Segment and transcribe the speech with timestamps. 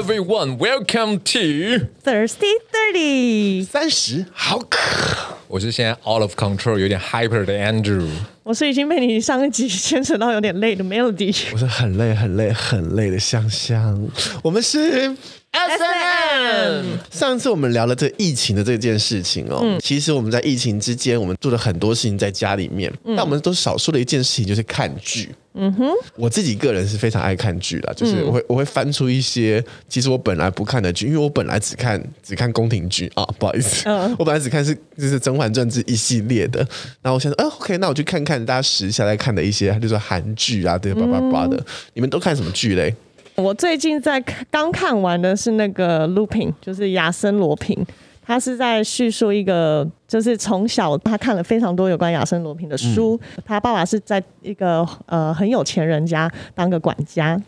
[0.00, 3.62] everyone, welcome to Thirsty Thirty。
[3.62, 8.08] 三十好渴，我是现在 out of control 有点 hyper 的 Andrew。
[8.42, 11.36] 我是已经被你上一集牵扯到有点累的 Melody。
[11.52, 14.08] 我是很累很累很累的香香。
[14.42, 15.14] 我们是。
[15.52, 16.84] S&M。
[17.10, 25.28] 上次我们聊了这疫情的这件事情哦，嗯、其实我们在疫情之间，我们做了很多事情在家里面，嗯、但我们都少说了一件事情就是看剧。
[25.54, 33.10] 嗯哼，我自己个人是非常爱看剧的，就是我会我会翻出一些其实我本来不看的剧，因为我本来只看只看宫廷剧。
[33.16, 36.60] 啊，不好意思，嗯、我本来只看是就是《甄嬛传》这一系列的，
[37.02, 41.60] 然后我想说，啊，OK，那我去看看大家时下在看的一些，就是说韩剧啊，对吧吧吧的，
[41.94, 42.94] 你们都看什么剧嘞？
[43.40, 47.84] 我最近在刚看完的是那个《Lupin》，就是亚森罗平，
[48.22, 57.40] 他是在叙述一个，就是从小他看了非常多有关亚森罗平的书，嗯、他爸爸是在一个呃很有钱人家当个管家，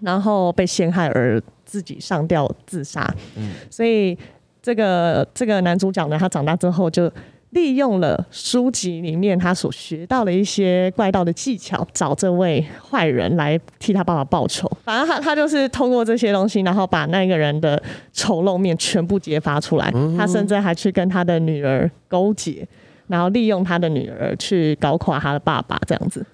[0.00, 4.16] 然后被陷害而自己上吊自杀，嗯、所以
[4.62, 7.12] 这个这个男主角呢，他长大之后就。
[7.56, 14.70] 利用了书籍里面他所学到的一些怪盗的技巧，找这位坏人来替他爸爸报仇。
[14.84, 17.82] 反正他他就是通过这些东西，然后把那个人的
[18.12, 19.90] 丑陋面全部揭发出来。
[20.18, 22.68] 他甚至还去跟他的女儿勾结，
[23.06, 26.24] 然后利用他的女儿去搞垮他的爸爸，这样子。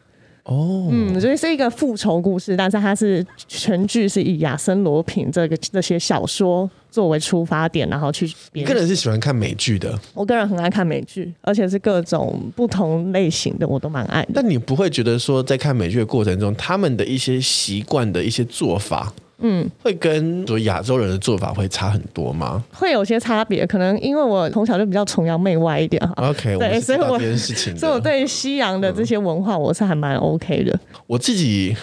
[0.45, 8.29] 哦，嗯，所以是一个复仇故事，但是它是全剧是以亚森罗平这个这些小说作为出发点，然后去。
[8.53, 9.97] 你个人是喜欢看美剧的？
[10.13, 14.33] 我个人很爱看美剧，而且是各种不同类型的，我都蛮爱的。
[14.35, 19.13] 但你不会觉得说，在看美剧的过程中，他们的一些习惯的一些做法？
[19.43, 22.63] 嗯，会跟说亚洲人的做法会差很多吗？
[22.73, 26.15] 会有些差别，可能因为我从小就比较崇洋媚外一点哈。
[26.17, 30.79] OK，对，所以我事情，所以我对西洋的这些文化我是还蛮 OK 的。
[31.07, 31.77] 我自己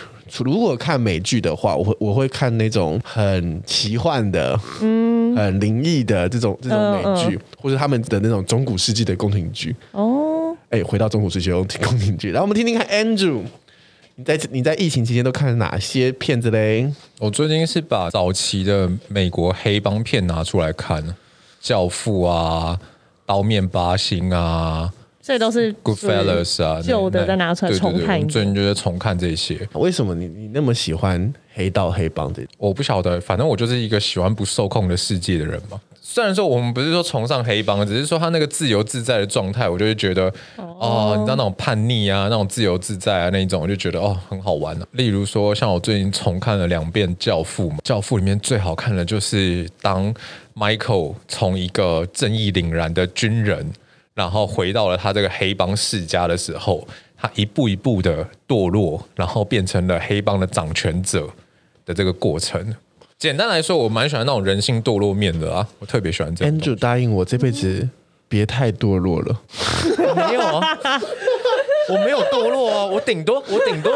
[0.43, 9.75] 如果看美剧的话，我会我会看那种很奇幻的，嗯，很灵异的这种这种美剧，嗯嗯、或者他们的那种中古世纪的宫廷剧。
[9.91, 13.41] 哦，哎，回到中古世纪的宫廷剧，然后我们听听看 Andrew。
[14.19, 16.93] 你在你在疫情期间都看了哪些片子嘞？
[17.19, 21.01] 我最近是把早期的美国黑帮片拿出来看，
[21.61, 22.77] 《教父》啊，
[23.25, 24.91] 《刀面八星》啊，
[25.21, 28.19] 这都是 Goodfellas 啊，旧的再拿出来重看。
[28.27, 29.65] 最近就是重看这些。
[29.71, 32.45] 为什么你你那么喜欢黑道黑帮这？
[32.57, 35.79] 我不晓得，反正我就是一个喜欢不受控的世界的人嘛。
[36.11, 40.23] 虽然说我们不是说崇尚黑帮，只是说他那个自由自在的状态，我就会觉得
[40.55, 44.87] 哦，哦，你知道那种叛逆啊，那种自由自在啊那一种，我就觉得哦很好玩啊。
[44.93, 50.11] 例如说，像我最近重看了两遍《教父》嘛，《教父》里面最好看的就是当
[50.55, 53.71] Michael 从一个正义凛然的军人，
[54.15, 61.29] 然后回到了他这个黑帮世家的时候，他一步一步的堕落，然后变成了黑帮的掌权者
[61.85, 62.73] 的这个过程。
[63.19, 66.57] 简单来说，我蛮喜欢那种人性堕落面的啊，我特别喜欢这样。
[66.57, 67.89] Andrew 答应我这辈子
[68.29, 69.41] 别太堕落了。
[70.15, 70.61] 没有啊，
[71.89, 73.91] 我没有堕落啊，我顶多我顶多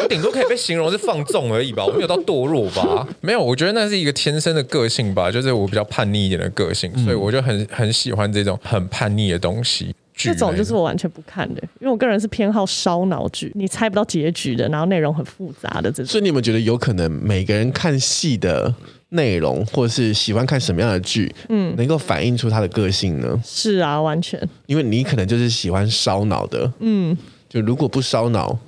[0.00, 3.04] 我顶多可以被形容是放纵而已吧，我没有到堕落吧？
[3.20, 9.92] 没有，我觉得那是一个天生的个性吧，就是我比较叛逆一点的个性，所以我就很很喜欢这种很叛逆的东西。
[10.18, 16.06] 这种就是我完全不看的，因为我个人是偏好烧脑剧，你猜不到结局的，然后内容很复杂的这种。
[16.06, 18.74] 所以你们觉得有可能每个人看戏的
[19.10, 23.40] 内容，或者是喜欢看什么样的剧，嗯，能够反映出他的个性呢？
[23.44, 24.40] 是啊，完全。
[24.66, 27.16] 因为你可能就是喜欢烧脑的，嗯，
[27.48, 28.58] 就如果不烧脑，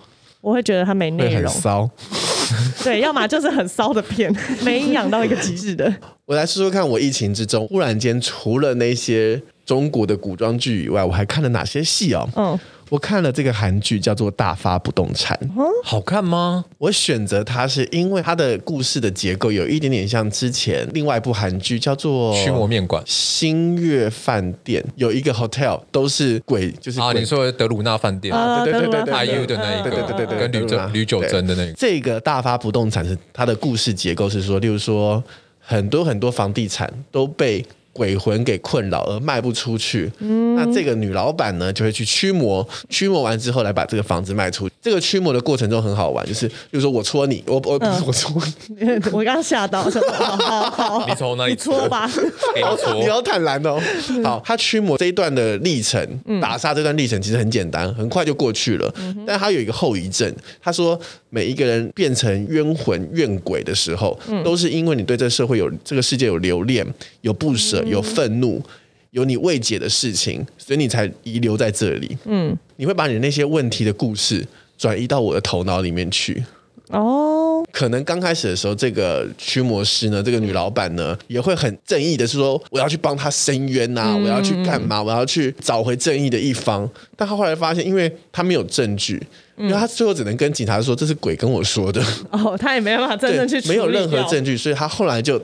[0.41, 1.91] 我会觉得它没内容，很骚。
[2.85, 4.35] 对，要么就是很骚的片，
[4.65, 5.93] 没营养到一个极致的。
[6.27, 9.43] 我来说说看，我疫情之中忽然间除了那些。
[9.71, 12.29] 中国的古装剧以外，我还看了哪些戏哦？
[12.35, 12.59] 嗯，
[12.89, 16.65] 我看了这个韩剧叫做《大发不动产》，嗯，好看吗？
[16.77, 31.73] 我选择它是因为它的故事的结构有一点点像之前另外一部韩剧叫做《驱魔面馆》，星月饭店有一个 hotel 都是鬼，就是啊，你说德鲁纳饭店啊，对对对对对，IU 的那一个，对对对对，跟吕正吕九珍的那个。
[31.75, 35.23] 这个大发不动产是它的故事结构是说，例如说
[35.61, 37.65] 很多很多房地产都被。
[37.93, 44.75] 鬼魂给困扰而卖不出去，嗯、那这个女老板呢就会去驱魔，驱魔完之后来把这个房子卖出去。
[44.81, 49.83] 这个驱魔的过程中很好玩，就是比如说我戳你，我我不是 我戳你，嗯、 我刚吓到，
[50.13, 52.09] 好好好， 你从哪里你戳吧，
[52.55, 53.81] 给你戳，你要坦然哦。
[54.23, 56.01] 好，他驱魔这一段的历程，
[56.41, 58.93] 打杀这段历程其实很简单，很快就过去了。
[58.99, 60.33] 嗯、但他有一个后遗症，
[60.63, 60.99] 他说
[61.29, 66.87] 每一个人变成冤魂怨鬼的时候，嗯、都是因为你对这个社会有这个世界有留恋，
[67.23, 67.80] 有不舍。
[67.85, 68.63] 有愤怒，
[69.11, 72.17] 有你未解的事情，所以你才遗留在这里。
[72.25, 74.47] 嗯，你会把你那些问题的故事
[74.79, 76.45] 转移到我的头脑里面去。
[76.89, 85.01] 哦，可能刚开始的时候，这个驱魔师呢，这个女老板呢，也会很正义的是说，我要去帮他伸冤呐、啊，我要去干嘛？
[85.01, 86.91] 我要去找回正义的一方。
[87.17, 89.23] 但她后来发现，因为她没有证据，
[89.57, 92.03] 因为他最后只能跟警察说这是鬼跟我说的。
[92.33, 95.41] 哦，他也没办法真正去，没有任何证据，所以他后来就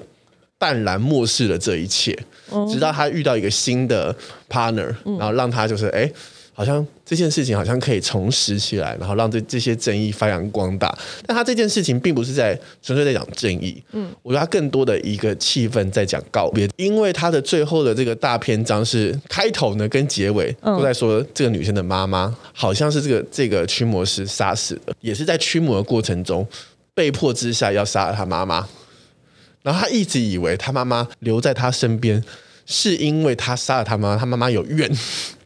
[0.59, 2.17] 淡然漠视了这一切，
[2.73, 4.15] 直到他遇到一个新的
[4.49, 6.11] partner，然后让他就是哎。
[6.59, 10.97] 好像这件事情好像可以重拾起来，然后让这这些正义发扬光大。
[11.27, 26.49] 但他这件事情并不是在纯粹在讲正义，嗯，我觉得他更多的一个气氛在讲告别，因为他的最后的这个大篇章是开头呢跟结尾都在说这个女生的妈妈好像是这个这个驱魔师杀死的，也是在驱魔的过程中
[26.95, 28.67] 被迫之下要杀了他妈妈，
[29.67, 32.23] 然后他一直以为他妈妈留在他身边
[32.67, 34.89] 是因为他杀了他妈妈，他妈妈有怨。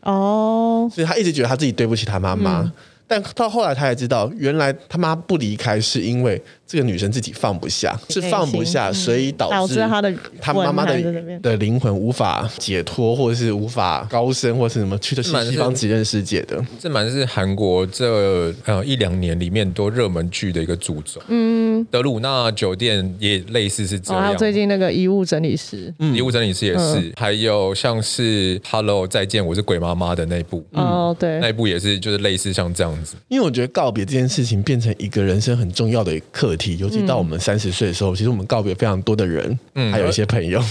[0.02, 2.72] 哦，所以他一直觉得他自己对不起他妈妈，嗯、
[3.06, 16.64] 但到后来他才知道，原来他妈不离开是因为这个女生自己放不下，是放不下，所以导致她的她妈妈的的灵魂无法解脱，或者是无法高升，或者是什么去的西方极乐世界的。
[16.78, 21.20] 这蛮是韩国这呃一两年里面多热门剧的一个主轴。
[21.26, 24.22] 嗯，德鲁纳酒店也类似是这样。
[24.22, 30.64] 还有最近那个遗物整理师，遗物整理师也是，还有像是 Hello 再见，我是鬼妈妈的那部。
[30.74, 33.16] 哦，对，那一部也是就是类似像这样子。
[33.26, 40.62] 因为我觉得告别这件事情变成一个人生很重要的课题，尤其到我们三十岁的时候，其实我们告别非常多的人，嗯，还有一些朋友，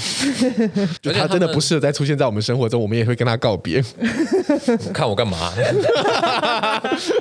[1.01, 3.83] 就他真的不适合再出现在我们生活中，我们也会跟他告别。
[4.94, 5.51] 看我干嘛？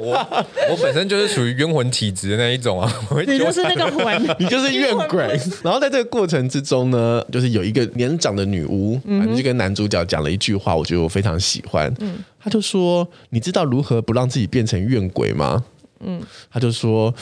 [0.00, 2.92] 我我本身就是属于冤魂体质的那一种啊，
[3.26, 5.40] 你就是那个魂， 你就是怨鬼。
[5.62, 11.92] 然后在这个过程之中呢，就是有一个年长的女巫，反正，就跟男主角讲了一句话，我觉得我非常喜欢。
[12.00, 15.64] 嗯，他就说：“你知道如何不让自己变成怨鬼吗？”
[16.00, 16.20] 嗯，
[16.50, 17.14] 他就说。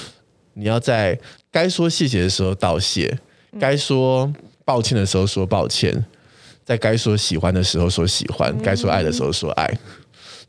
[0.59, 1.19] 你要在
[1.53, 3.19] 该说谢谢的时候道谢，
[3.61, 4.33] 该说
[4.65, 6.05] 抱歉的时候说抱歉，
[6.65, 9.71] 在该说喜欢的时候说喜欢，该说爱的时候说爱，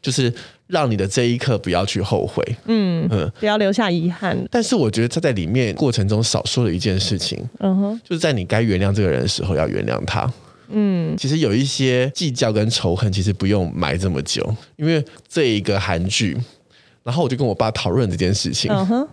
[0.01, 0.33] 就是
[0.67, 4.37] 让你的这一刻不要去后悔，嗯嗯，不要留下遗憾。
[4.49, 10.31] 但是我觉得他在里面过程中少说了一件事情，嗯哼，就是在你该原谅这个人的时候要原谅他，
[10.69, 16.37] 嗯，其实有一些计较跟仇恨，其实不用埋这么久，因为这一个韩剧，
[17.03, 19.07] 然后我就跟我爸讨论这件事情，嗯哼。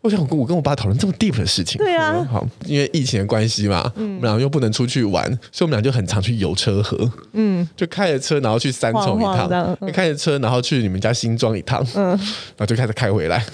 [0.00, 1.76] 我想我跟我爸讨论这么 deep 的事情。
[1.78, 7.10] 对啊，好，因为疫情的关系嘛，嗯、我们俩又不能出去玩，所以我们俩就很常去游车河。
[7.32, 11.84] 嗯，就开着车，然后去三重一趟；晃晃开着车，然后去你们家新庄一趟。
[11.96, 13.44] 嗯，然后就开始开回来。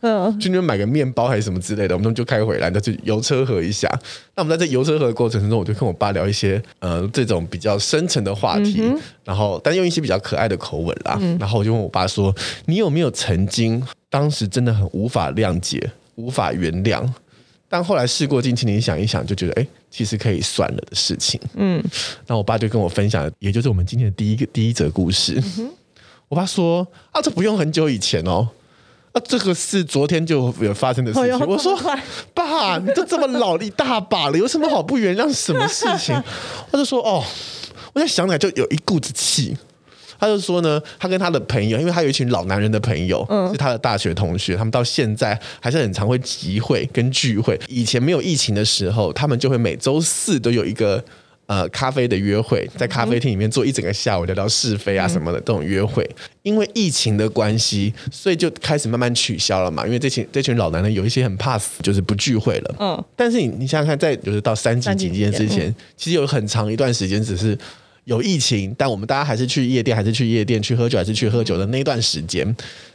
[0.00, 3.88] 嗯，去那边买个面包还是什么之类的，我们就开回来，那就去游车河一下。
[4.34, 11.16] 那我们在这游车河的过程中，我就跟我爸聊一些呃这种比较深层的话题，嗯、然后但用一些比较可爱的口吻啦。
[11.20, 12.34] 嗯、然后我就问我爸说
[12.66, 13.80] ：“你有没有曾经？”
[14.12, 17.02] 当时真的很无法谅解，无法原谅，
[17.66, 21.40] 但后来事过境迁，你想一想，就觉得哎，其实可以算了的事情。
[21.54, 21.82] 嗯，
[22.26, 25.42] 那我爸就跟我分享，也就是我们今天的第一个第一则故事。
[25.58, 25.70] 嗯、
[26.28, 28.46] 我爸说啊，这不用很久以前哦，
[29.12, 31.32] 啊，这个是昨天就有发生的事情。
[31.32, 31.74] 哦、我说
[32.34, 36.14] 爸，你都这么老一大把了，有什么好不原谅什么事情？
[36.70, 37.24] 他就说哦，
[37.94, 39.56] 我在想起来就有一股子气。
[40.22, 47.58] 他就说呢，他跟他的朋友，因为他有一群老男人的朋友，嗯、是他的大学同学，他们到现在还是很常会集会跟聚会。
[47.66, 51.02] 以前没有疫情的时候，他们就会每周四都有一个
[51.46, 56.08] 呃咖啡的约会，在咖啡厅里面坐一整个下午，聊聊是非啊什么的这种约会。
[56.42, 59.84] 因为疫情的关系，所以就开始慢慢取消了嘛。
[59.84, 62.74] 因为这群这群老男人有一些很怕死，就是不聚会了。
[62.78, 67.58] 嗯，但是你你想想看，在就是到三级警戒之前，嗯、其实有很长一段时间只是。
[68.04, 72.44] 有疫情，但我们大家还是去夜店，还是去夜店去喝酒，还是去喝酒的那段时间，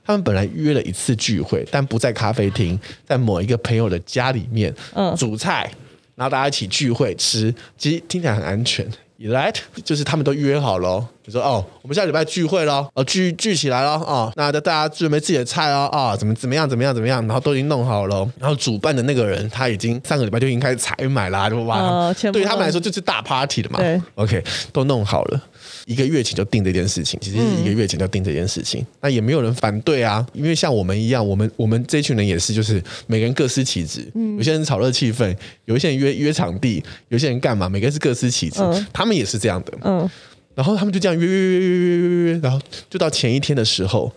[0.04, 5.72] 他们本来约了一次聚会，但不在咖啡厅，在某一个朋友的家里面，嗯，煮菜，
[6.16, 8.86] 然后大家一起聚会吃，其实听起来很安全。
[9.20, 13.96] Right，就是他们都约好了，就说哦，我们下礼拜聚会喽，哦聚聚起来咯。
[14.08, 23.80] 哦，那大家准备自己的菜哦，啊、哦，怎么怎么样怎么样怎么样，然后都已经弄好了，然后主办的那个人他已经上个礼拜就已经开始采买啦，就哇，哦、对于他们来说就是大 party 了嘛。
[23.80, 24.42] 对，OK，
[24.72, 25.42] 都弄好了。
[25.86, 40.10] 一个月前就定这件事情，其实是一个月前就定这件事情，嗯、那也没有人反对啊，因为像我们一样，我们我们这群人也是，就是每个人各司其职，嗯、有些人炒热气氛，有一些人约约场地，有些人干嘛，每个人是各司其职，嗯、他们也是这样的，嗯，
[40.58, 42.60] 然后他们就这样约约约约约约约，然后
[42.90, 44.12] 就到前一天的时候，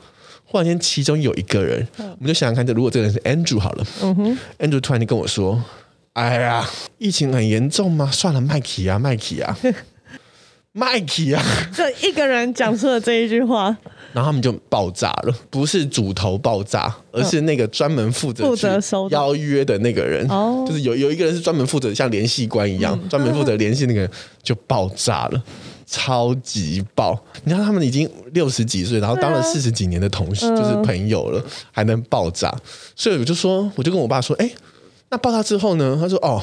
[0.46, 5.62] 忽然间其中有一个人，我们就想想看，这如果这个人是 Andrew 好了，嗯哼，Andrew 突然就跟我说，
[6.14, 6.66] 哎呀，
[6.96, 8.10] 疫情很严重吗？
[8.10, 9.54] 算了，麦克啊，麦克啊。
[10.72, 11.44] 麦基啊，
[11.74, 13.76] 这一个人讲出了这一句话，
[14.12, 24.08] 然后他们就爆炸了，不是主头爆炸，而是那个专门负责负责收邀约的那个人，哦，就是有有一个人是专门负责像联系官一样，专门负责联系那个人
[24.44, 25.42] 就爆炸了。
[25.90, 27.20] 超级爆！
[27.42, 32.54] 你看他们已经六十几岁，然后当了四十几年的同事，就是朋友了，还能爆炸。
[32.94, 34.48] 所以我就说，我就跟我爸说，哎，
[35.08, 35.98] 那爆炸之后呢？
[36.00, 36.40] 他说，哦，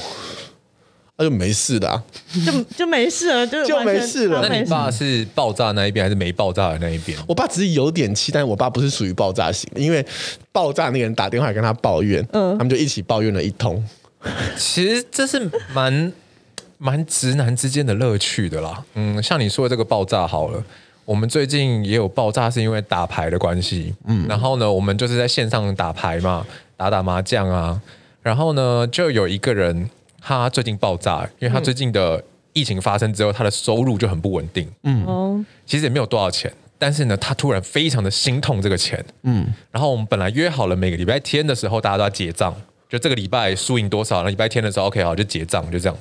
[1.15, 2.03] 那就没事的，
[2.45, 4.45] 就就没事了，就就没事了。
[4.45, 7.17] 那你爸是爆炸那一边，还是没爆炸的那一边？
[7.25, 10.05] 我爸只是有点气，但是我爸不是属于爆炸型，因为
[10.51, 13.81] 爆炸那个人打电话跟他抱怨，嗯，他们就一起抱怨了一通。
[14.57, 16.11] 其实这是蛮。
[16.77, 20.63] 蛮直男之间的乐趣的啦，嗯，像你说的这个爆炸好了，
[21.05, 27.81] 我们最近也有爆炸，是因为打牌的关系，嗯，然后呢，我们就是在线上打牌嘛，打打麻将啊，
[28.21, 29.89] 然后呢，就有一个人
[30.21, 42.53] 他最近爆炸，因为他最近的疫情发生之后，他的收入就很不稳定，嗯，其实也没有多少钱，但是呢，他突然非常的心痛这个钱，嗯，然后我们本来约好了每个礼拜天的时候大家都要结账，
[42.87, 45.97] 就这个礼拜输赢多少，那礼拜天的时候 OK 好就结账，就这样。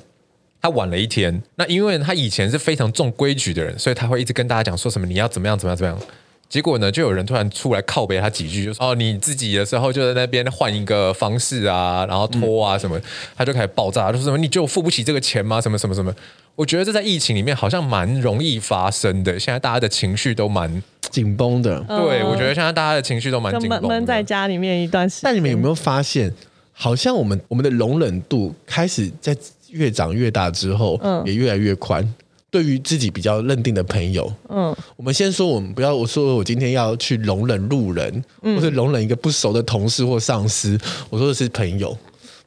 [0.63, 6.01] 他晚了一天，那因为他以前是非常重规矩的人，所以他会一直跟大家讲说什么你要怎么样怎么样怎么样。
[6.49, 13.01] 结果呢，就有人突然出来靠背他几句，就说哦你自己的时候就在那边换一个方式啊，然后拖啊什么，
[13.37, 15.61] 他就开始爆炸，就说什么你就付不起这个钱吗？
[15.61, 16.15] 什么什么什么？
[16.55, 19.39] 我觉得这在疫情里面好像蛮容易发生的。
[19.39, 23.89] 现在大家的情绪都蛮紧绷的，对，我觉得现在大家的情绪都蛮紧绷的。
[23.89, 26.33] 闷在家里面一段时间，但你们有没有发现，
[26.73, 29.37] 好像我们我们的容忍度开始在。
[29.77, 32.15] 越长越大之后，嗯，也越来越宽。
[32.49, 40.79] 对于自己比较认定的朋友，嗯，我们先说，我们不要我说我今天要去容忍路人，或者容忍一个不熟的同事或上司。
[41.11, 41.95] 我说的是朋友，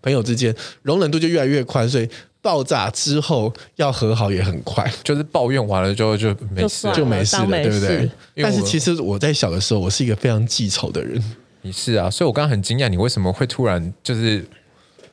[0.02, 2.10] 朋友之间容忍度就越来越宽，所以
[2.42, 4.92] 爆炸之后要和好也很快。
[5.04, 8.10] 就是抱怨完了之后就没事，就没事了，对不对？
[8.38, 11.22] 但是其实我在小的时候，我是一个非常记仇的人。
[11.62, 14.44] 你是啊，所以我刚刚很惊讶，你为什么会突然就是。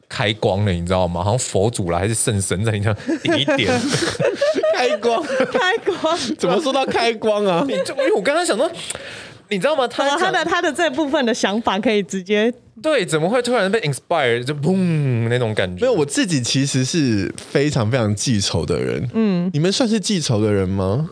[0.09, 1.23] 开光了，你知道吗？
[1.23, 3.71] 好像佛祖了，还是圣神在你这点一点？
[4.77, 7.65] 开光，开光，怎么说到开光啊？
[7.67, 8.71] 你因为我刚刚想说，
[9.49, 9.89] 你知道吗？
[9.89, 15.81] 他他的他的这部分的想法可以直接对，怎么会突然被 inspire 就砰那种感觉？
[15.81, 19.09] 没有，我自己其实是非常非常记仇的人。
[19.15, 21.09] 嗯，你们算是记仇的人吗？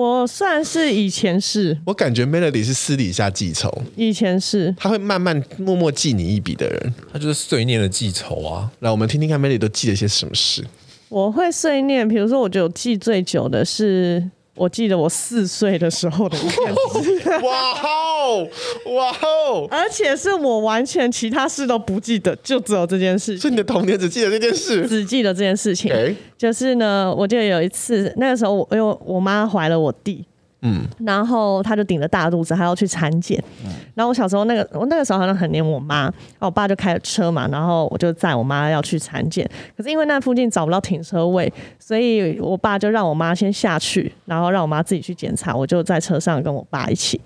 [0.00, 8.70] 我算是以前是，我感觉 Melody 是私底下记仇，以前是，他会慢慢默默记你一笔的人，他就是碎念的记仇啊。
[8.78, 10.64] 来，我们听听看 Melody 都记了些什么事。
[11.10, 14.30] 我会碎念，比如说，我觉得我记最久的是。
[14.60, 18.46] 我记得我四岁的时候的一件事， 哇哦，
[18.94, 19.66] 哇哦！
[19.70, 23.38] 而且是我完全其他事都不记得，就只有这件事。
[23.38, 25.90] 所以你的童年只记得这件事，只记得这件事情。
[26.36, 30.22] 就是呢，我记得有一次，那个时候我因为我妈怀了我弟。
[30.62, 33.42] 嗯，然后他就顶着大肚子，还要去产检。
[33.64, 39.48] 嗯，然后我小时候那个，我那个时候好像很黏我妈，然后我爸就开着车嘛，然后我就载我妈要去产检。
[39.76, 45.54] 可是因为那附近找不到停车位，所以我爸就让我妈先下去，然后让我妈自己去检查。
[45.54, 47.20] 我就在车上跟我爸一起，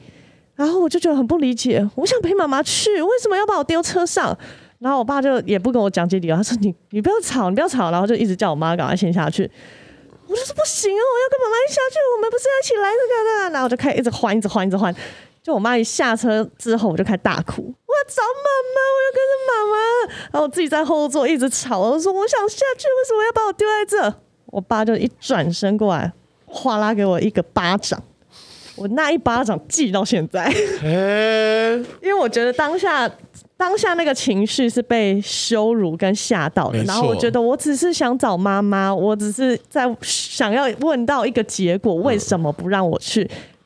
[0.54, 4.36] 然后我就觉得很不理解，我想陪妈妈去，为什么要把我丢车上？
[4.78, 9.50] 然后我爸就也不跟我讲解理由，他说你你不要吵，你不要吵，然后就一直叫我妈赶快先下去。
[10.26, 13.50] 我就说不行哦，我要跟妈妈一下去，我们不是要一起来这个的。
[13.50, 14.94] 然后我就开始一直换，一直换，一直换。
[15.42, 19.76] 就我妈一下车之后，我就开始大哭，我要找妈妈，我要跟着妈妈。
[20.32, 24.14] 然后我自己在后座一直吵，我说我想下去，为什么要把我丢在这？
[24.46, 26.12] 我爸就一转身过来，
[26.46, 28.02] 哗啦给我一个巴掌。
[28.76, 30.50] 我那一巴掌记到现在，
[32.00, 33.10] 因为我觉得当下。
[33.56, 43.20] 当下那个情绪是被羞辱跟吓到的，然后我觉得我只是想找妈妈，我只是在想要问到一个结果，为什么不让我去？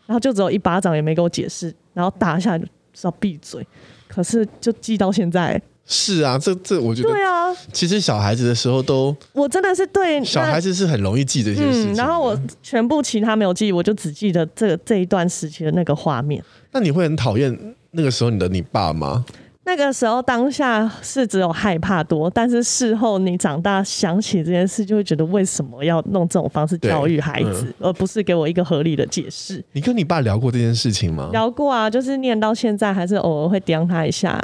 [0.06, 3.66] 然后就只有一巴掌也没给我解释，然后打下来就知道闭嘴。
[4.06, 5.60] 可是就记到现在。
[5.90, 7.50] 是啊，这这我觉得对啊。
[7.72, 11.94] 其实小孩子的时候都，我真的是对小孩子是很容易记这些事情，嗯。
[11.94, 16.44] 然后我全部其他没有记，我就只记得这这一段时期的那个画面。
[16.72, 19.24] 那你会很讨厌那个时候你的你爸吗？
[19.68, 29.62] 那个时候当下是只有害怕多，但是事后你长大想起这件事，就会觉得为什么要弄这种方式教育孩子，嗯、而不是给我一个合理的解释？
[29.72, 31.28] 你跟你爸聊过这件事情吗？
[31.32, 34.40] 聊过啊，就是念到现在还是偶尔会刁他一下。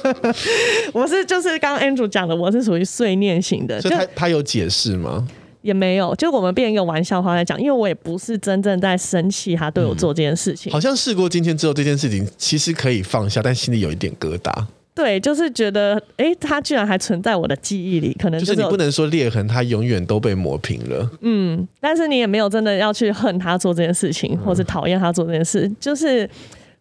[0.92, 3.80] 我是就是刚刚 Andrew 讲的，我是属于碎念型的。
[3.80, 5.26] 所以他他有解释吗？
[5.66, 10.70] 也没有，就我们变一个玩笑话来讲，因为我也不是真正在生气，他对我做这件事情。
[10.70, 14.52] 嗯，好像事过今天之后，这件事情其实可以放下，但心里有一点疙瘩。
[14.94, 21.10] 对，就是觉得，哎，他居然还存在我的记忆里，可能就是你不能说裂痕，它永远都被磨平了。
[21.20, 26.26] 嗯，但是你也没有真的要去恨他做这件事情，或是讨厌他做这件事，嗯、就是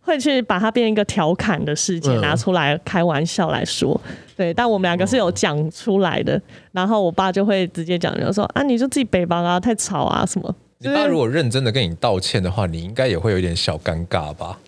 [0.06, 4.00] 会去把它变一个调侃的事情拿出来开玩笑来说。
[4.08, 6.40] 嗯、对，但我们两个是有讲出来的，
[6.72, 10.56] 然后我爸就会直接讲，就说啊，你就自己北方啊，太吵啊什么。
[10.78, 14.60] 你爸如果认真的跟你道歉的话，你应该也会有点小尴尬吧？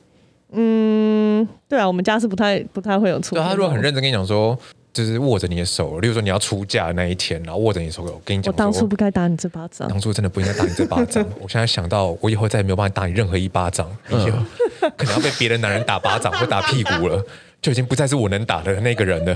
[0.53, 3.38] 嗯，对啊，我们家是不太不太会有错。
[3.38, 4.58] 对，他如果很认真跟你讲说，
[4.98, 11.24] 就是握着你的手，例如说你要出嫁的那一天，然后握着你的手，我跟你讲，我当初不该打你这巴掌，当初真的不应该打你这巴掌。
[11.39, 14.20] 我现在想到，我以后再也没有办法打你任何一巴掌，嗯、
[14.98, 17.24] 可能要被别的男人打巴掌或打屁股了，
[17.62, 19.36] 就已经不再是我能打的那个人了。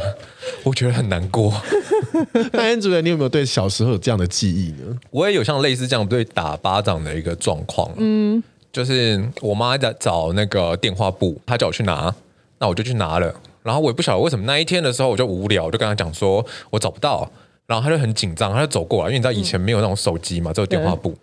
[0.63, 1.53] 我觉得很难过。
[2.53, 4.97] 那安主任，你有没有对小时候有这样的记忆呢？
[5.11, 7.91] 我也有像类似这样对打巴掌的一个状况。
[7.97, 8.41] 嗯。
[8.73, 12.11] 就是我妈在找那个电话簿，她叫我去拿，
[12.57, 13.31] 那我就去拿了。
[13.63, 17.29] 然后我也不晓得为什么那一天的时候我就无聊，我就跟他讲说我找不到，
[17.67, 21.15] 然后他就很紧张，他就走过来，因为你知道以前没有那种手机嘛，只有电话簿，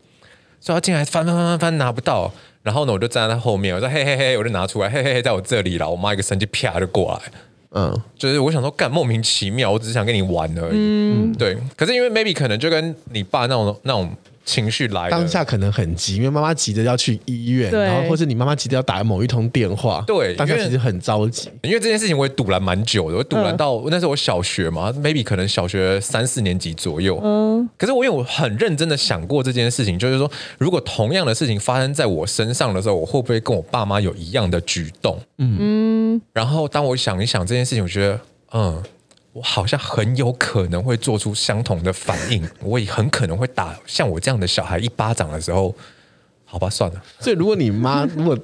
[0.61, 2.33] 所以他进来翻翻翻翻翻拿不到。
[2.62, 5.88] 然后呢，我就站在他后面，我说嘿嘿嘿，我就拿出来，嘿嘿嘿，在我这里了。
[5.88, 7.33] 我妈一个生气，啪就过来，
[7.71, 11.57] 嗯，就是我想说干莫名其妙，我只是想跟你玩而已，嗯，对。
[11.76, 14.11] 可是因为 maybe 可能就跟你爸那种那种。
[14.49, 21.50] 情绪来，当下可能很急，因为妈妈急着要去医院，然后或是你妈妈急着要打某一通电话，对，当下其实很着急。
[21.62, 27.21] 因为这件事情我也堵拦蛮久的，我堵拦到、嗯、那时候我小学嘛，maybe 可能小学三四年级左右。
[27.23, 35.19] 嗯，可是我因为我很认真的想过这件事情，就是说如果同样的事情发生在我身上的时候，我会不会跟我爸妈有一样的举动？
[35.37, 38.19] 嗯，然后当我想一想这件事情，我觉得
[38.55, 38.83] 嗯。
[39.38, 45.73] 我好像很有可能会做出相同的反应， 我也很可能会打像我这样的小孩一巴掌的时候，
[46.45, 47.02] 好吧，算了。
[47.21, 48.37] 所以如果你妈如果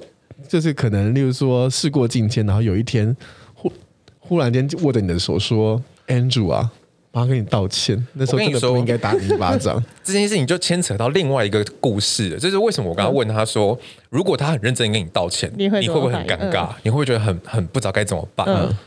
[0.47, 3.15] 就是可能，例如说事过境迁，然后有一天
[3.53, 3.71] 忽
[4.19, 6.71] 忽然间握着你的手说：“Andrew 啊，
[7.11, 9.83] 妈跟你道歉。”那时候真的不应该打你一巴掌。
[10.03, 13.77] 这件事情就牵扯到另外一个故事了，就是为什么我刚刚问他说，
[14.09, 16.67] 如果他很认真跟你道歉，你会你会不会很尴尬？
[16.69, 18.45] 嗯、你会不会觉得很很不知道该怎么办？
[18.47, 18.77] 嗯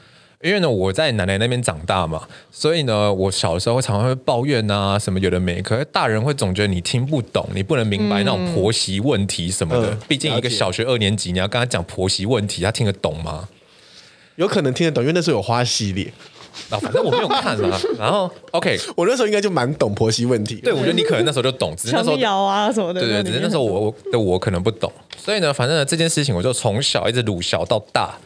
[0.40, 2.22] 因为呢，我在奶奶那边长大嘛，
[2.52, 5.60] 所以呢，我小的时候常常会抱怨啊，什么有的没。
[5.60, 9.90] 可是大人会总觉得你听不懂，你不能明白那种婆媳问题什么的。
[9.90, 13.48] 嗯、毕竟一个小学二年级，你要跟他讲婆媳问题，他听得懂吗？
[14.36, 16.12] 有可能听得懂，因为那时候有花系列。
[16.70, 17.76] 啊，反正我没有看嘛。
[17.98, 20.56] 然后， OK，我那时候应该就蛮懂婆媳问题。
[20.56, 23.00] 对，我觉得你可能那时候就懂，只是那时候摇啊什么的。
[23.00, 24.92] 对对，只是那时候我的我可能不懂。
[25.16, 28.16] 所以呢，反正呢这件事情，我就从小一直鲁小到大。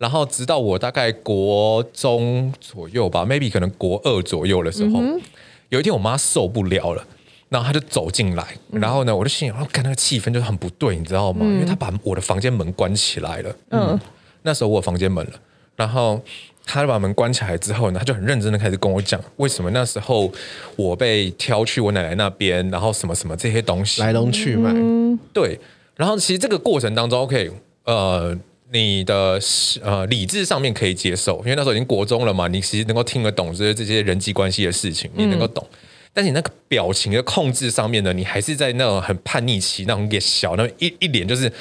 [0.00, 5.20] 然后直到我大概国中左右吧，maybe 可能国二左右的时候，嗯、
[5.68, 7.06] 有一天我妈受不了了，
[7.50, 11.40] 然后她就走进来，嗯、然后呢，我就心想，看那个气氛就很不对，你知道吗？
[11.42, 13.54] 嗯、因为她把我的房间门关起来了。
[13.68, 14.00] 嗯，嗯，
[14.40, 15.32] 那时候我房间门了，
[15.76, 16.18] 然后
[16.64, 20.32] 她把门关起来之后呢，她就很认真的开始跟我讲，为什么那时候
[20.76, 24.70] 我被挑去我奶奶那边，然后什么什么这些东西来龙去脉。
[24.72, 25.60] 嗯、对，
[25.94, 27.50] 然后其实这个过程当中，OK，
[27.84, 28.34] 呃。
[28.72, 29.40] 你的
[29.82, 35.66] 呃理智上面可以接受，因为那时候已经国中了嘛，你其实能够听得懂这些这些人际关系的事情，你能够懂。
[35.72, 35.78] 嗯、
[36.14, 41.52] 但是你那个表情的控制上面呢，你还是在那种很叛逆期，那种也小，那种一一脸就是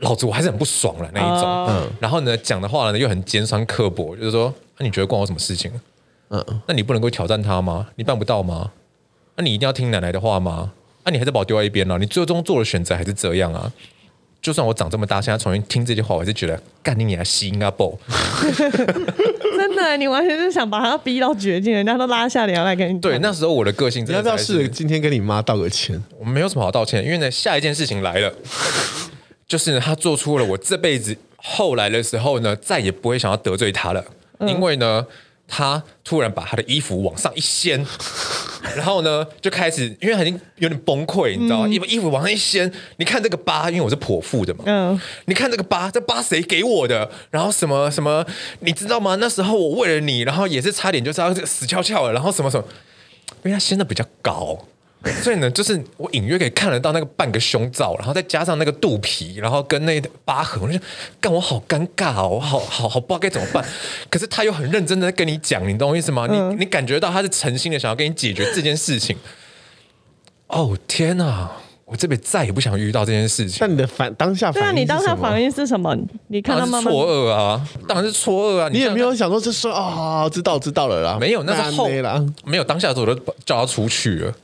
[0.00, 1.66] 老子我还是很不爽了那一种。
[1.68, 5.70] 嗯，然后呢讲的话呢又很尖酸刻薄，就是说，那、啊、你觉得关我什么事情？
[6.30, 7.88] 嗯，那你不能够挑战他吗？
[7.96, 8.72] 你办不到吗？
[9.36, 10.72] 那、啊、你一定要听奶奶的话吗？
[11.04, 11.98] 那、啊、你还是把我丢在一边了？
[11.98, 13.70] 你最终做的选择还是这样啊？
[14.44, 17.98] 就算我长这么大，现在重新听这句话，我还是觉得干你娘西啊不！
[19.56, 23.00] 真的，你完全是想把他逼到绝境，人家都拉下脸来跟你。
[23.00, 25.98] 对，那时候我的个性真的，你要不要试今天跟你妈道个歉？
[26.18, 28.30] 我没有什么好道歉，因为呢，下一件事情来了，
[29.48, 34.04] 就是呢，他做出了我这辈子后来的时候呢，再也不会想要得罪他了，
[34.40, 35.06] 嗯、因为呢。
[35.46, 37.86] 他突然把他的衣服往上一掀，
[38.76, 41.68] 然后呢，就开始，因为他已经有点崩溃，你知道吗？
[41.68, 47.10] 衣服衣服往上一掀，你看这个疤，因为我是剖腹的嘛，嗯，你看这个疤，这疤谁给我的？
[47.30, 48.24] 然后什么什么，
[48.60, 49.16] 你知道吗？
[49.20, 52.66] 那时候我为了你，然后也是差点就是要死翘翘了，然后什么什么，
[53.44, 54.66] 因为他掀的比较高。
[55.22, 60.78] 所以呢，就是我隐约可以看得到那个半个胸罩，然后再加上那个肚皮，然后跟那疤痕，我就
[61.20, 63.64] 干我好尴尬哦，我好好好不知道该怎么办。
[64.10, 66.26] 可是他又很认真的跟你讲，你懂我意思吗？
[66.26, 69.16] 你你感觉到他是诚心的想要跟你解决这件事情。
[70.46, 71.50] 哦天哪，
[71.84, 73.58] 我这辈子再也不想遇到这件事情。
[73.60, 75.96] 那你的反当下反应，对啊，你当下反应是什么？
[76.28, 78.68] 你看到妈妈错愕啊，当然是错愕啊。
[78.68, 84.34] 你也没有想说是说啊，知道知道了啦，没有，那是后了，没有当下的时候我就叫他出去了。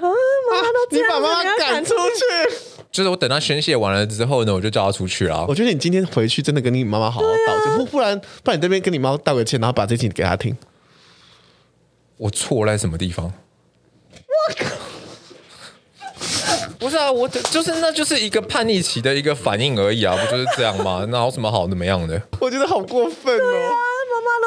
[0.00, 0.14] 啊！
[0.50, 2.54] 妈妈都这样，你把妈妈赶出去。
[2.90, 5.44] 就是我等他宣泄完了之后呢，我就叫他出去了。
[5.46, 10.56] 我觉得你今天回去真的跟你妈妈好好道歉，不、啊、不然不然你这边跟你妈妈道个歉，然后把这期给他听。
[12.16, 13.26] 我错在什么地方？
[13.26, 14.70] 我靠！
[16.78, 21.06] 不是啊，我就是那就是一个叛逆期的一个反应而已啊，不就是这样吗？
[21.10, 22.20] 那有什么好怎么样的？
[22.40, 23.70] 我觉得好过分哦！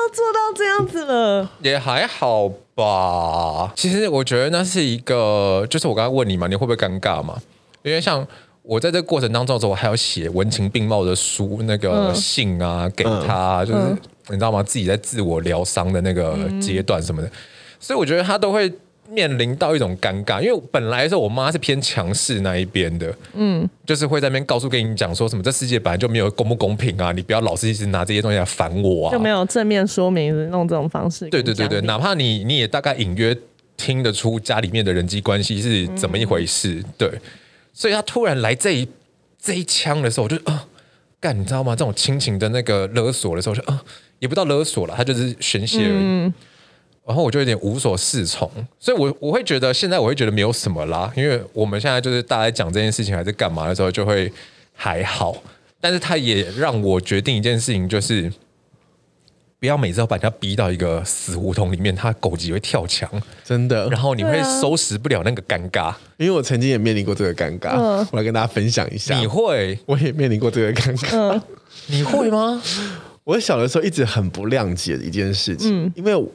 [0.02, 3.72] 都做到这样子了，也还好吧。
[3.76, 7.40] 其实我觉得那是一个，就是我刚刚问你嘛，你会不会尴尬嘛？
[7.84, 8.26] 因为像
[8.64, 13.98] 我在这个过程当中的时候，我还要写文情并茂的书，那个信啊，嗯、给他，就是、嗯、
[14.30, 14.64] 你知道吗？
[14.64, 17.32] 自己在自我疗伤的那个阶段什么的，嗯、
[17.80, 18.72] 所以我觉得他都会。
[19.12, 31.28] 面临到一种尴尬，因为本来的时候我妈是偏强势那一边的，嗯，就是会在那边告诉跟你讲说什么这世界本来就没有公不公平啊，你不要老是一直拿这些东西来烦我啊，就没有正面说明弄这种方式。
[31.30, 33.38] 对对对对，哪怕你你也大概隐约
[33.76, 37.12] 听得出家里面的人际关系是怎么一回事，嗯、对，
[37.74, 38.88] 所以他突然来这一
[39.38, 40.66] 这一枪的时候，我就啊，
[41.20, 41.76] 干，你知道吗？
[41.76, 43.84] 这种亲情的那个勒索的时候，就啊，
[44.20, 45.92] 也不到勒索了，他就是宣泄而已。
[45.92, 46.34] 嗯
[47.12, 54.32] 然后我就有点无所适从，所以我我会觉得现在我会觉得没有什么啦，因为我们现在就是大家讲这件事情还是干嘛的时候就会
[54.74, 55.36] 还好，
[55.82, 58.32] 但是他也让我决定一件事情，就是
[59.60, 63.12] 不要每次都把人家逼到一个死胡同里面，他狗急会跳墙，
[63.44, 71.42] 真的，然后你会收拾不了那个尴尬，因为我曾经也面临过这个尴尬，嗯、我来跟大家分享一下，你会，我也面临过这个尴尬，嗯、
[71.88, 72.64] 你会吗？
[73.26, 76.26] 我小的时候一直很不谅解的一件事情，嗯、因为。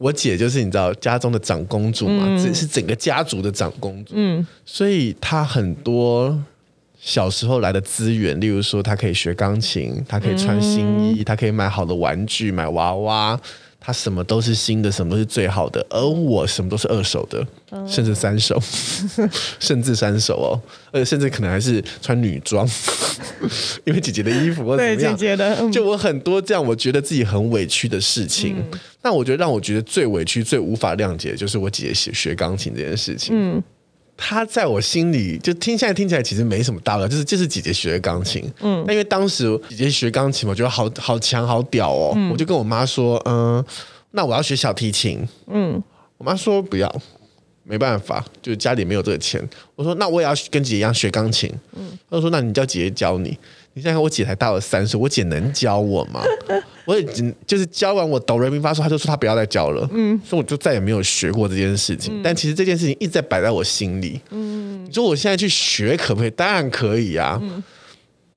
[0.00, 6.42] 我姐就是你知道家中的长公主嘛，这、嗯、是整个家族的长公主，嗯，所以她很多
[6.98, 13.38] 小时候来的资源，例如说她可以学钢琴，她可以穿新衣，她可以买好的玩具，买娃娃。
[13.80, 17.46] 他什么都是新的，什么都是最好的，而我什么都是二手的，
[17.88, 18.60] 甚至三手，
[19.58, 20.60] 甚至三手哦，
[20.92, 22.68] 而且甚至可能还是穿女装，
[23.84, 28.56] 因为姐姐的衣服或怎么样，对姐姐的，嗯、就我很多这样，我觉得自己很委屈的事情。
[29.02, 33.34] 那、嗯、我觉得让我觉得最委屈、最无法谅解的就是我姐姐学学钢琴这件事情。
[33.34, 33.62] 嗯。
[34.22, 43.64] 他在我心里就听，现在听起来其实没什么大不了，就是就是姐姐学的钢琴，嗯，那因为当时姐姐学钢琴，我觉得好好强好屌哦，嗯、我就跟我妈说，嗯，
[44.10, 45.82] 那我要学小提琴，嗯，
[46.18, 47.02] 我妈说不要，
[47.70, 49.40] 没办法，就家里没有这个钱。
[49.76, 53.38] 我说那我也要跟姐姐一样学钢琴，嗯，他说那你叫姐姐教你。
[53.74, 56.20] 你想想，我姐才大我三岁，我姐能教我吗？
[56.84, 62.18] 我也只就是教完我哆来咪发说，他就说他不要再教了，嗯，所以我就再也没有学过这件事情。
[62.18, 66.30] 嗯、但其实这件事情一直在摆在我心里，嗯，你说我现在去学可不可以？
[66.30, 67.62] 当然可以啊，嗯、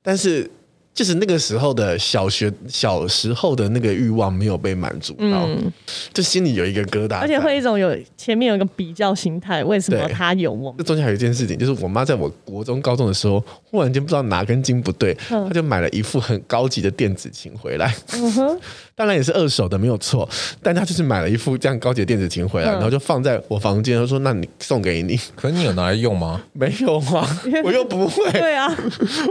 [0.04, 0.48] 但是。
[0.94, 5.72] 就是那个时候的小学小时候的那个欲望没有被满足到，嗯、
[6.14, 10.74] 就心里有一个疙瘩，而且会一种有前面有一个比较心态，为什么他有梦？
[10.78, 17.94] 这中间还有一件事情，就是我妈在我国中高中的时候，忽然间不知道哪根筋不对，她就买了一副很高级的电子琴回来。
[18.14, 18.60] 嗯哼
[18.96, 20.30] 当然也是二手的，没有错。
[20.62, 24.00] 但她就是买了一副这样高级的电子琴回来，嗯、然后就放在我房间。
[24.00, 25.20] 他说：“那你送给你。
[25.36, 26.40] ”可是你有拿来用吗？
[26.54, 28.32] 没有啊，我又不会。
[28.32, 28.72] 对啊，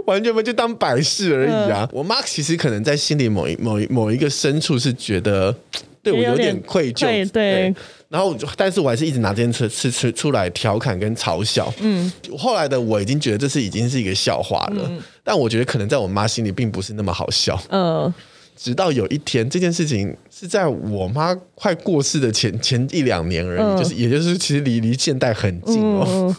[0.07, 1.52] 完全不就当摆饰而已
[1.93, 5.55] 我妈其实可能在心里某一某一某一个深处是觉得
[6.03, 7.01] 对我有点愧疚。
[7.01, 7.75] 对，对。
[8.09, 11.73] 然后，但是我还是一直拿这件事出来调侃跟嘲笑。
[11.81, 12.13] 嗯。
[12.37, 17.61] 后来的我已经觉得这是已经是一个笑话了，嗯、但我觉得可能在我妈心里并不是那么好笑。
[17.71, 18.13] 嗯。
[18.55, 26.05] 直到有一天，这件事情是在我妈快过世的前前一两年而已，嗯、就是也就是其实离离现代很近哦。
[26.07, 26.37] 嗯、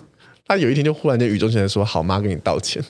[0.47, 2.81] 她有一天就忽然间语重心长说：“好，妈跟你道歉。”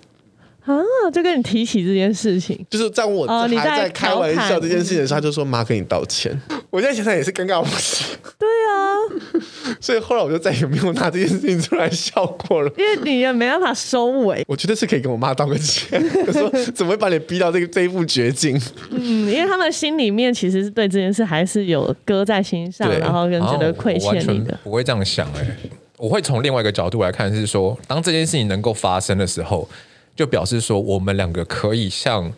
[0.65, 6.39] 啊，就跟你提起这件事情，就是在我还在开玩笑这件事情的时候，他就说：“妈跟你道歉。”
[6.71, 8.17] 我现在想想也是尴尬不行。
[8.39, 9.41] 对啊，
[9.81, 14.43] 所以后来我就再也没有拿这件事情出来笑过了，因为你也没办法收尾。
[14.47, 18.59] 我觉得是可以跟我妈道个歉，说怎么会把你逼到这个这一步绝境？
[18.91, 24.57] 嗯，因为他们心里面其实是对这件事还是有搁在心上，然后跟觉得亏欠你的。
[24.63, 25.57] 不会这样想哎、欸，
[25.97, 29.67] 我会从另外一个角度来看，是说当这件事情能够发生的时候。
[30.15, 32.31] 就表示说，我们两个可以像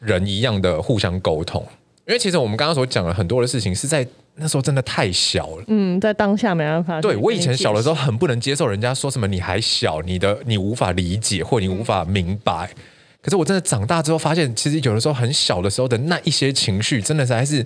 [0.00, 1.64] 人一样的互相沟通，
[2.06, 5.64] 因为其实我们刚刚所讲的很多的事情是在那时候真的太小了。
[5.68, 7.00] 嗯，在当下没办法。
[7.00, 12.68] 对，我以前小的时候很不能接受人家说什么你还小，你的你无法理解或你无法明白。
[12.74, 12.82] 嗯、
[13.22, 17.64] 可是我真的长大之后发现，其实有的时候很小的时候的那一些情绪，真的是还是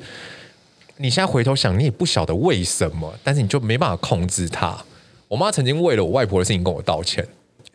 [0.99, 4.77] 你现在回头想，你也不晓得为什么，但是你就没办法控制它。
[5.29, 7.27] 我妈曾经为了我外婆的事情跟我道歉。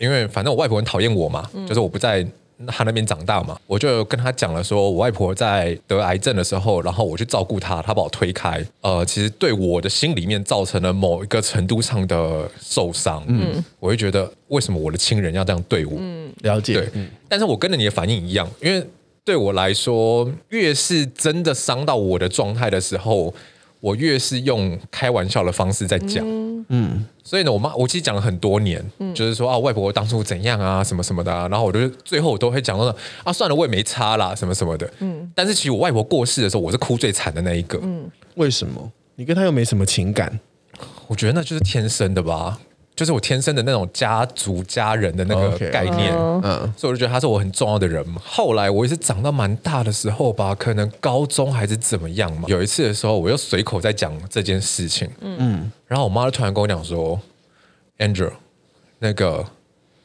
[0.01, 2.25] 因为反正我外婆很讨厌我嘛，嗯、就是我不在
[2.67, 13.23] 她那边长大嘛，我就跟她讲了，说我外婆在得癌症的时候，然后我去照顾她，她把我推开，呃，其实对我的心里面造成了某一个程度上的受伤。
[13.27, 15.93] 嗯，我会觉得为什么我的亲人要这样对我？
[15.99, 16.73] 嗯，了解。
[16.73, 16.89] 对，
[17.29, 18.83] 但是我跟着你的反应一样，因为
[19.23, 23.31] 对我来说，越是真的伤到我的状态的时候。
[23.81, 26.23] 我越是用开玩笑的方式在讲，
[26.69, 38.91] 嗯，所以呢，我妈我其实讲了很多年，嗯，就是说啊，外婆当初怎样啊，什么什么的啊，然后我就最后我都会讲到啊，算了，我也没差啦，什么什么的，嗯，但是其实我外婆过世的时候，我是哭最惨的那一个，嗯，为什么？
[39.15, 40.39] 你跟她又没什么情感？
[41.07, 42.59] 我觉得那就是天生的吧。
[42.95, 46.45] 就是我天生的那种家族家人的那个概念，嗯，Okay.
[46.45, 46.79] uh.
[46.79, 48.21] 所以我就觉得他是我很重要的人嘛。
[48.23, 52.43] 后来我也是长到蛮大的时候吧，可能高中还是怎么样嘛。
[52.47, 57.19] 有一次的时候，我又随口在讲这件事情，嗯，然后我妈就突然跟我讲说
[57.97, 58.31] ：“Andrew，
[58.99, 59.43] 那个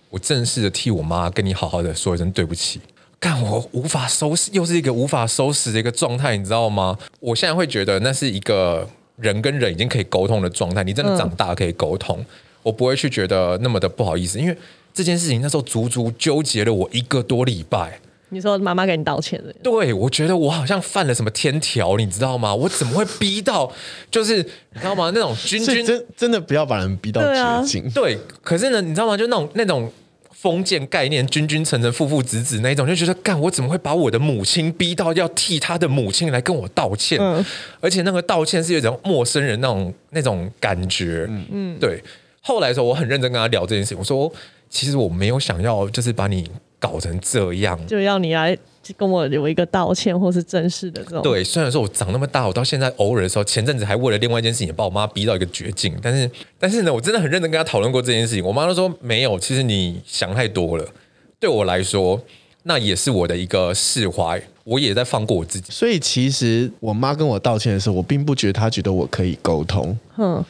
[0.09, 2.81] 我正式的替我妈跟你好好的说一声对不起。”
[3.18, 6.96] 干，我无法收拾，又是一个无法收拾的一个状态，你知道吗？
[7.20, 12.18] 我现在会觉得那是一个人跟人已经可以沟通的状态，你真的长大可以沟通。
[12.20, 12.27] 嗯
[12.66, 14.57] 我不会去觉得那么的不好意思，因为
[14.92, 18.00] 这件事情那时候足足纠结了我一个多礼拜。
[18.31, 19.52] 你说妈妈给你道歉了？
[19.62, 22.52] 对，我觉得我好像犯了什么天条，你知道吗？
[22.52, 23.72] 我怎么会逼到
[24.11, 25.12] 就是你知道吗？
[25.14, 27.88] 那种君君真真的不要把人逼到绝境。
[27.90, 29.16] 对啊，对，可是呢，你知道吗？
[29.16, 29.88] 就那种那种
[30.33, 37.20] 封建概念，君君臣臣，父父子子那一种，就觉得干我怎么会把我的母亲逼到要替他的母亲来跟我道歉？
[37.20, 37.44] 嗯，
[37.81, 41.26] 而且那个道歉是有一种陌生人那种那种感觉。
[41.29, 42.02] 嗯嗯，对。
[42.47, 43.99] 后来的时候，我很认真跟他聊这件事情。
[43.99, 44.33] 我说，
[44.71, 48.57] 其实我没有想要，就是把你搞成这样，就要你来
[48.97, 51.23] 跟我有一个道歉，或是正式的这种。
[51.23, 55.93] 对，虽然说我长那么大，我到现在偶尔的时候，前阵子还为了另外一件事情，把我妈逼到一个绝境。
[56.01, 58.45] 但是，但是呢，我真的很认真跟他讨论过这件事情。
[58.45, 60.87] 我妈都说没有，其实你想太多了。
[61.41, 62.23] 对我来说，
[62.63, 65.73] 那也是我的一个释怀，我也在放过我自己。
[65.73, 69.99] 所以，其实我妈跟我道歉的时候，我并不觉得她觉得我可以沟通。
[70.15, 70.45] 哼。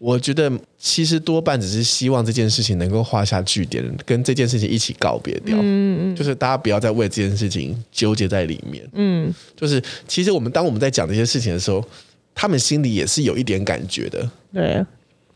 [0.00, 5.54] 我觉得其实多半只是希望这件事情能够画下句点，跟这件事情一起告别掉。
[5.60, 8.82] 嗯嗯，就是大家不要再为这件事情纠结在里面。
[8.94, 11.86] 嗯，就是其实我们当我们在讲这些事情的时候，
[12.34, 14.30] 他们心里也是有一点感觉的。
[14.54, 14.82] 对，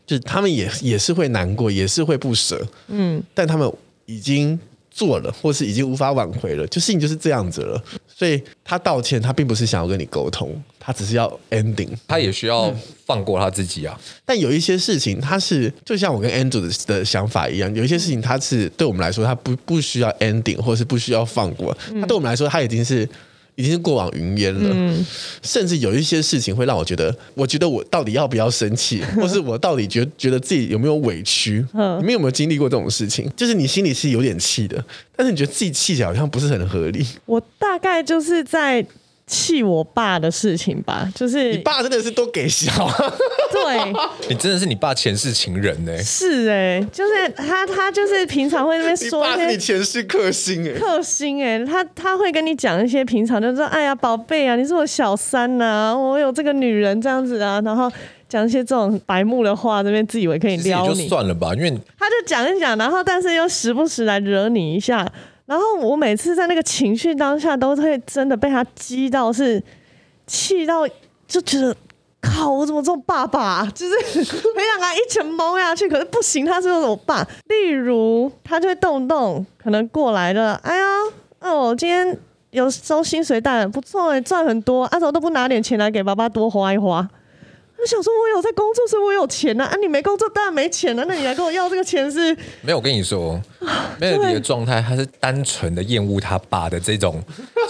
[0.07, 2.67] 就是他们也也是会难过，也是会不舍。
[2.87, 3.71] 嗯，但他们
[4.07, 4.59] 已经
[4.95, 7.83] 做了，或是已经无法挽回了，就事情就是这样子了。
[8.07, 12.73] 所以他道歉，他并不是想要跟你沟通，他只是要 ending，他也需要
[13.05, 13.99] 放过他自己啊。
[13.99, 21.77] 嗯、但有一些事情，他是就像我跟 Andrew 的的想法一样，有一些事情他是对我们来说，他不不需要 ending，或是不需要放过。
[21.99, 23.07] 他对我们来说，他已经是。
[23.55, 25.05] 已经是过往云烟了，嗯、
[25.41, 31.65] 甚至有一些事情会让我觉得，我觉得我到底要不要生气， 或是我到底觉得觉得自己有没有委屈？
[31.73, 33.29] 嗯、你们有没有经历过这种事情？
[33.35, 34.83] 就是你心里是有点气的，
[35.15, 37.05] 但是你觉得自己气起来好像不是很合理。
[37.25, 38.85] 我大概就是在。
[39.27, 42.71] 气我爸的事情吧，就是你爸真的是都给笑，
[43.51, 43.93] 对，
[44.29, 45.97] 你真的是你爸前世情人呢？
[46.03, 57.91] 是哎，就是他，他就是平常会那边说，你爸是你前世克星哎，克星哎，他他会跟你讲一些平常就是说，哎呀，宝贝啊，你是我小三呐，我有这个女人这样子啊，然后
[58.29, 65.11] 讲一些这种白目的话，这边自以为可以撩你，就算了吧，因为他就讲一讲，然后但是又时不时来惹你一下。
[65.45, 69.61] 然后我每次在那个情绪当下，都会真的被他激到，是
[70.25, 70.87] 气到
[71.27, 71.75] 就觉得
[72.19, 73.63] 靠，我怎么这种爸爸？
[73.75, 77.21] 就是很想他一拳蒙下去，可是不行，他是我爸。
[77.47, 80.85] 例如，他就会动动可能过来的，哎呀，
[81.41, 82.17] 哦，今天
[82.49, 87.07] 有收薪水袋，不错哎，赚很多，阿、啊、怎么都不拿点钱来给爸爸多花一花？
[87.77, 89.65] 我想说，我有在工作，所以我有钱呐。
[89.65, 91.05] 啊，你没工作，当然没钱了。
[91.07, 92.35] 那你来跟我要这个钱是？
[92.61, 93.39] 没有，我跟你说
[93.99, 97.21] ，Melody 的状态，他是单纯的厌恶他爸的这种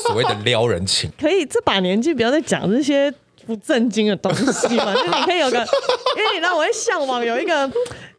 [0.05, 1.11] 所谓的撩人情。
[1.19, 3.13] 可以这把年纪不要再讲这些
[3.45, 4.93] 不正经的东西嘛？
[4.93, 5.57] 就你可以有个，
[6.17, 7.69] 因为你让我会向往有一个。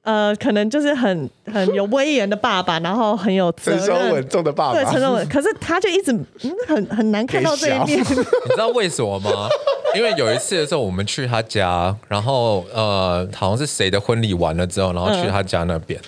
[0.07, 4.75] 呃，可能就是很 很有威严的爸爸，然后很有责任、成熟稳重的爸爸。
[4.75, 5.29] 对，成熟稳。
[5.29, 7.99] 可是他就一直嗯，很很难看到这一面。
[8.01, 9.49] 你知道为什么吗？
[9.97, 15.99] 因为有一次的时候，我们去他家，然后呃，好像是谁的婚礼完了之后，然后去他家那边。
[15.99, 16.07] 嗯、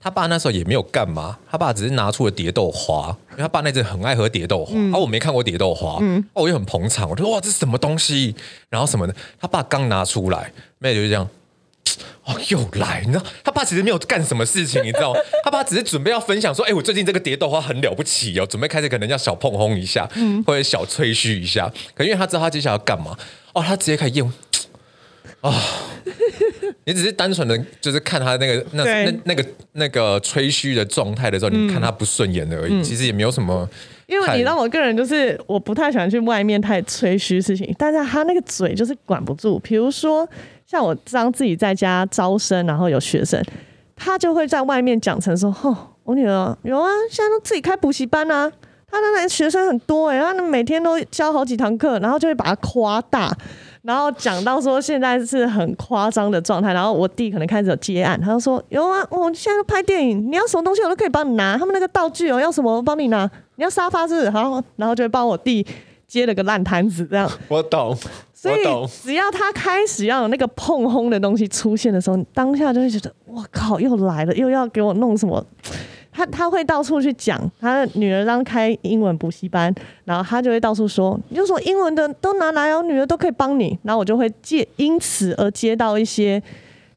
[0.00, 8.34] 他爸那时候也没有干嘛，他爸只是拿出了蝶豆花，因为他爸那阵很爱喝蝶豆花，嗯、啊，我没看过蝶豆花，嗯，我也很捧场，我说哇，这是什么东西？
[8.70, 11.28] 然后什么的，他爸刚拿出来，妹就是这样。
[12.24, 13.02] 哦，又来！
[13.06, 15.20] 你知道，他爸其实没有干什么事情，你知道吗？
[15.44, 21.72] 他爸只是准备要分享说：“哎、欸，我最近这个蝶豆花很了不起哦，准备开始可能要小碰轰一下，嗯、或者小吹嘘一下。
[21.94, 23.16] 可因为他知道他接下来要干嘛，
[23.52, 24.28] 哦，他直接开始用
[25.40, 25.50] 啊。
[25.50, 25.54] 哦”
[26.88, 32.74] 你只是单纯的，就是看他那个那那那个那个吹嘘的状态的时候，你看他不顺眼而已。
[32.74, 33.68] 嗯、其实也没有什么。
[34.06, 39.58] 因为你让我个人就是我不太喜欢去外面太吹嘘事情，但是他那个嘴就是管不住。
[39.58, 40.28] 比如说
[40.66, 43.42] 像我当自己在家招生，然后有学生，
[43.94, 48.50] 他就会在外面讲成说：“哦，我女儿有啊，现在都自己开补习班啊，
[48.90, 53.32] 他的那学生很多哎、欸，他每天都教好几堂课，然后就会把它夸大。”
[53.82, 65.64] 然后讲到说现在是很夸张的状态，然后我弟可能开始有接案，他就说有啊，我现在都拍电影，你要什么东西我都可以帮你拿，他们那个道具哦要什么我帮你拿，你要沙发是，然后然后就会帮我弟
[66.08, 67.30] 接了个烂摊子这样。
[67.46, 67.96] 我懂，
[68.46, 75.44] 所以只要他开始要有那个碰轰的东西出现的时候，当下就会觉得我靠，又来了，又要给我弄什么。
[76.12, 83.78] 他他会到处去讲，他的女儿刚开英文补习班，然后他就会到处说，你就说英文的都拿来，我女儿都可以帮你。
[83.82, 86.42] 然后我就会借因此而接到一些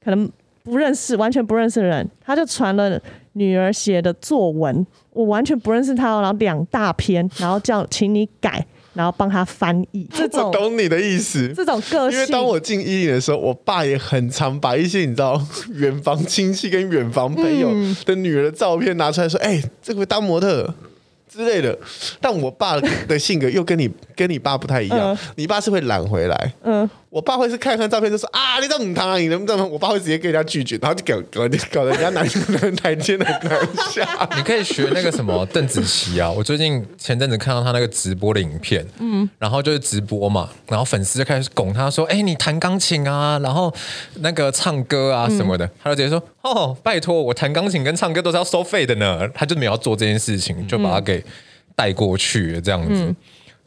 [0.01, 0.31] 可能
[0.63, 2.97] 不认识、完全不认识的人，他就传了
[3.33, 8.65] 女儿写的作文，我完全不认识他，然后两大篇，然后叫请你改。
[8.93, 11.47] 然后帮他翻译， 这种我懂你的意思。
[11.55, 15.41] 这种个性，因为当我进一零的时候，我爸也很常把一些你知道
[15.73, 17.69] 远房亲戚跟远房朋友
[18.05, 20.73] 的女儿的照片拿出来说：“哎、嗯，这个会当模特。”
[21.31, 21.77] 之类的，
[22.19, 22.75] 但我爸
[23.07, 25.13] 的性格又跟你跟你爸不太一样。
[25.13, 29.69] 嗯、你爸是会揽回来，嗯，我爸会是看看照片就说啊，你这么烫，你能不能？
[29.69, 32.23] 我爸会直接跟人家拒绝，然后就搞搞搞人家男
[32.61, 34.29] 男台阶的男下。
[34.37, 43.73] 你可以学那个什么邓紫棋啊，我最近前阵子看到他那个直播的影片，嗯，然后就是直播嘛，然后粉丝就开始拱他说，哎、你弹钢琴啊，然后
[44.15, 51.23] 那个唱歌啊什么的，嗯、他就直接说，哦，拜托，我弹钢琴跟唱歌都是要收费的呢，他就没有做这件事情，就把他给。
[51.75, 53.15] 带过去这样子，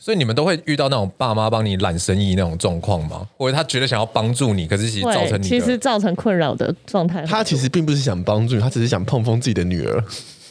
[0.03, 3.25] 所以你们都会遇到那种爸妈帮你揽生意那种状况吗？
[3.37, 7.25] 或者他觉得想要帮助你，可是其实造成你其实造成困扰的状态。
[7.25, 10.05] 他其实并不是想帮助你，他只是想碰碰自己的女儿。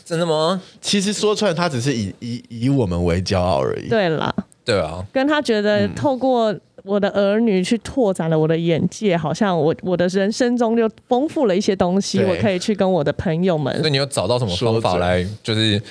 [0.06, 0.62] 真的吗？
[0.80, 3.90] 其实说出来，他只是以以以我们为骄傲而已。
[3.90, 4.34] 对啦，
[4.64, 13.78] 对啊，跟他觉得透过我的儿女去拓展了我的眼界，好像我我的人生中就丰富了一些东西，对我可以去跟我的朋友们。
[13.80, 15.82] 所以你有找到什么方法来就是？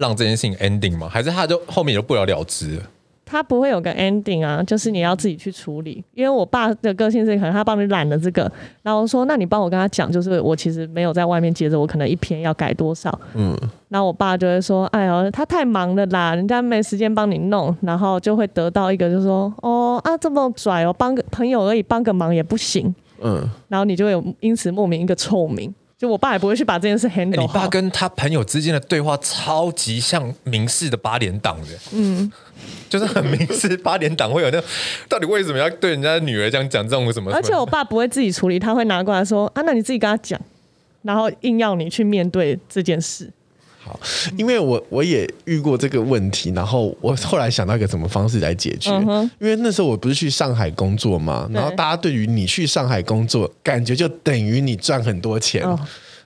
[0.00, 1.06] 让这件事情 ending 吗？
[1.12, 2.82] 还是他就后面就不了了之了？
[3.30, 6.02] 他不会有个 ending 啊，就是你要自己去处理。
[6.14, 8.50] 因为我爸的个性是可能他帮你揽了这个，
[8.82, 13.16] 然后说那你帮我跟他讲，就是我其实没有在外面接着，我可能一篇要改多少。
[13.34, 13.56] 嗯，
[13.88, 22.92] 然后我爸就会说，哎呦，他太忙了啦，人家没时间帮你弄，然后就会得到一个就是说，哦啊这么拽哦，帮个朋友而已，帮个忙也不行。
[23.22, 25.72] 嗯，然后你就会有因此莫名一个臭名。
[25.98, 27.42] 就我爸也不会去把这件事 handle、欸。
[27.42, 32.32] 你爸跟他朋友之间的对话超级像明示的八连档的，嗯，
[32.88, 34.68] 就是很明示八点档会有那种，
[35.08, 37.32] 到底为什么要对人家的女儿这样讲这种什么？
[37.32, 40.40] 而且我爸不会自己处理，他会拿过来说啊，那你自己跟他讲，
[41.02, 43.30] 然后硬要你去面对这件事。
[43.82, 43.98] 好，
[44.36, 48.90] 因为我我也遇过这个问题，然后我后来想到一个什么方式来解决。
[48.90, 55.64] 嗯、因为那时候我不是去上海工作嘛，然后大家对于你去上海工作，感觉就等于你赚很多钱。
[55.64, 55.78] 哦、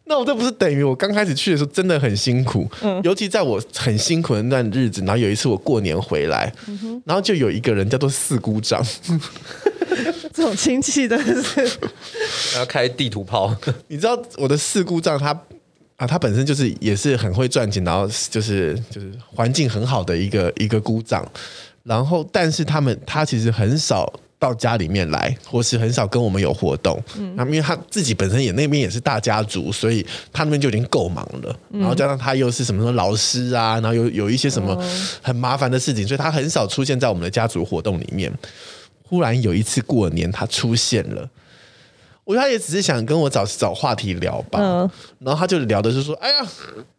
[0.07, 8.85] 那我这不是等于我刚开始去的时候真的很辛苦，嗯、尤其在我很辛苦的那段日子，然后有一次我过年回来，嗯、然后就有一个人叫做四姑丈，
[10.33, 11.79] 这种亲戚真的是。
[12.57, 13.55] 要开地图炮，
[13.89, 15.39] 你知道我的四姑丈他。
[15.97, 21.25] 啊，他本身就是也是很会赚钱，然后就是就是环境很好的一个一个姑丈，
[21.85, 24.13] 然后但是他们他其实很少
[24.45, 27.03] 到家里面来，或是很少跟我们有活动。
[27.17, 31.57] 嗯，那因为他自己本身也那边也是大家族，所以他那边就已经够忙了。
[31.71, 34.79] 然后加上他又是什么什么老师啊，然后有有一些什么
[35.23, 38.31] 很麻烦的事情，所以他很少出现在我们的家族活动里面。
[39.03, 41.29] 忽然有一次过年，他出现了。
[42.25, 46.47] 我觉得他也只是想跟我找找话题聊吧，嗯、然后他就聊的是说，哎呀，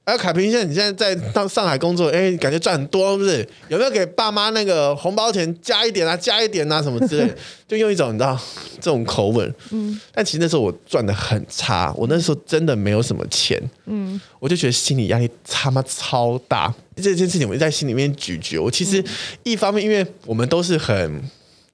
[0.04, 3.50] 哎呀，凯平，现在你现在在到上海工作，哎，感觉赚很多，是不是？
[3.70, 7.34] 有没有给爸妈那个红包钱加一点啊，加一点啊，什么之类？
[7.68, 8.40] 就用一种你知道
[8.80, 10.00] 这种口吻，嗯。
[10.14, 14.22] 但其实那时候我赚的很差，我那时候真的没有什么钱，嗯。
[14.40, 18.60] 我就觉得心理压力他妈超大，这件事情我就在心里面咀嚼。
[18.62, 19.04] 我其实
[19.42, 21.20] 一方面，因为我们都是很。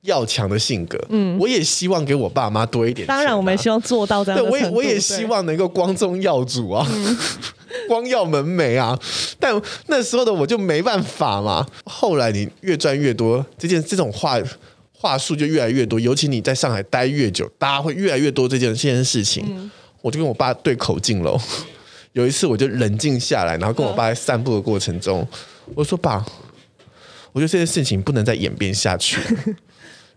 [0.01, 3.09] 要强的性格，嗯，我也希望给我爸妈多一点、啊。
[3.09, 4.41] 当然，我们希望做到这样。
[4.41, 7.17] 对，我也我也希望能够光宗耀祖啊，嗯、
[7.87, 8.97] 光耀门楣啊。
[9.39, 11.67] 但那时候的我就没办法嘛。
[11.85, 14.39] 后来你越赚越多，这件这种话
[14.91, 15.99] 话术就越来越多。
[15.99, 19.45] 尤其你在上海待越久，大家会越来越多这件这件事情。
[19.47, 19.69] 嗯、
[20.01, 21.39] 我就跟我爸对口径喽。
[22.13, 25.21] 有一次，我就冷静下来，然后跟我爸在散步的过程中，
[25.67, 26.25] 嗯、我说：“爸，
[27.31, 29.21] 我觉得这件事情不能再演变下去。”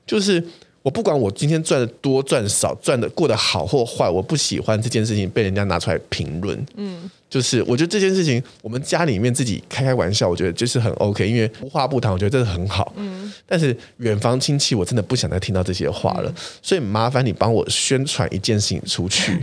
[0.07, 0.43] 就是
[0.83, 6.67] 我不管我今天赚的多赚少，赚的过得好或坏，我不喜欢这件事情被人家拿出来评论。
[6.77, 12.93] 嗯，就是我觉得这件事情，我们家里面自己开开玩笑，我觉得就是很 OK，因为无话不谈，我觉得这是很好。
[12.97, 19.43] 嗯，但是远房亲戚，我真的不想再听到这些话了，嗯、所以麻烦你帮我宣传一件事情出去。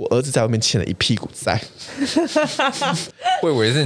[0.00, 1.60] 我儿子在外面欠了一屁股债，
[3.42, 3.84] 我以为是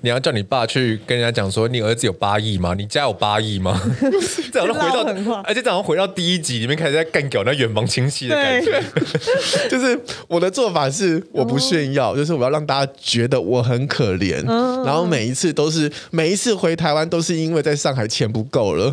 [0.00, 2.72] 你要叫你爸去跟人家讲说，你儿子有八亿吗？
[2.72, 3.78] 你家有八亿吗？
[4.50, 8.82] 这样回到，而且这样回到第一集里面开始在干搞那远房亲戚的感觉。
[9.68, 14.42] 就是我的做法是，我不炫耀，就是我要让大家觉得我很可怜，
[14.86, 18.90] 然后每一次都是每一次回台湾都是因为在上海钱不够了，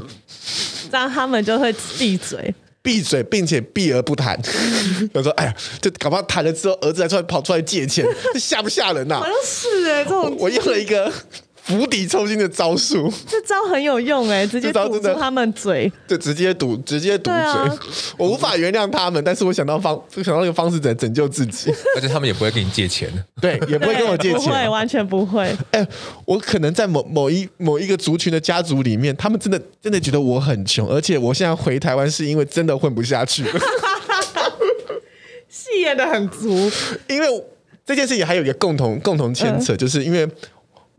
[0.91, 2.53] 这样他们就会闭嘴。
[2.89, 4.35] 闭嘴，并且避而不谈。
[5.13, 11.13] 他说：“哎呀，就搞不好谈了之后，儿子还出来跑出来借钱，这吓不吓人呐、啊？”好像是哎、欸，这种我，我用了一个。
[11.69, 17.39] 釜底抽薪的招数，这招很有用哎， 直接堵住他们嘴，对，直接堵，直接堵嘴。
[17.39, 17.79] 啊、
[18.17, 23.07] 我无法原谅他们，但是我想到方，想到一个方式在拯救自己， 而且他们也不会跟你借钱，
[23.39, 25.43] 对，也不会跟我借钱，不会，完全不会。
[25.69, 25.87] 哎、欸，
[26.25, 33.43] 我可能在某某一某一个族群的家族里面，他们真的真的觉得我很穷，而且我现在回台湾是因为真的混不下去。
[33.43, 33.59] 了，
[35.47, 36.49] 戏演的很足，
[37.07, 37.27] 因为
[37.85, 40.27] 这件事情还有一个共同共同牵扯，嗯、就是因为。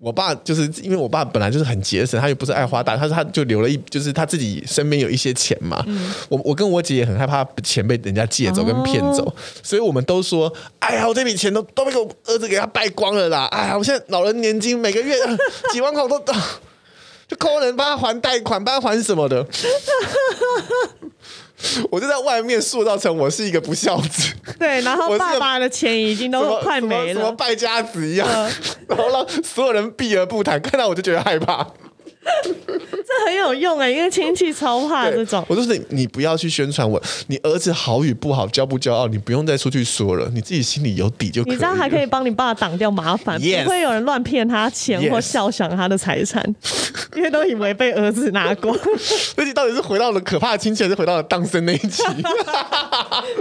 [0.00, 5.84] 我爸就是因为我爸本来就是很节省，他又不是爱花大，他说他就留了一，就是他自己身边有一些钱嘛。
[5.86, 13.44] 嗯、我我跟我姐也很害怕钱被人家借走跟骗走，哦、所以我们都说，哎呀，我这笔钱都都被我儿子给他败光了啦！
[13.52, 15.14] 哎呀，我现在老人年金每个月
[15.70, 16.18] 几万块都
[17.28, 19.46] 就抠人帮他还贷款，帮他还什么的。
[21.90, 28.50] 我就在外面塑造成我是一个不孝子，对，然后爸爸的钱已经都快没了，什么败家子一样，嗯、
[28.88, 31.66] 然后让所有人避而不谈，看到我就觉得害怕。
[32.50, 35.44] 这很有用哎，因为亲戚超怕这种。
[35.48, 41.54] 我就是你，你不要去宣传我，你儿子好与不好，骄不骄傲，你不用再出去说了，你自己心里有底就可以。
[41.54, 43.64] 你这样还可以帮你爸挡掉麻烦，Yes.
[43.64, 46.44] 不会有人乱骗他钱或笑想他的财产.
[47.16, 48.72] 因为都以为被儿子拿过。
[49.36, 52.02] 而且到底是回到了可怕的亲戚，还是回到了当生那一集？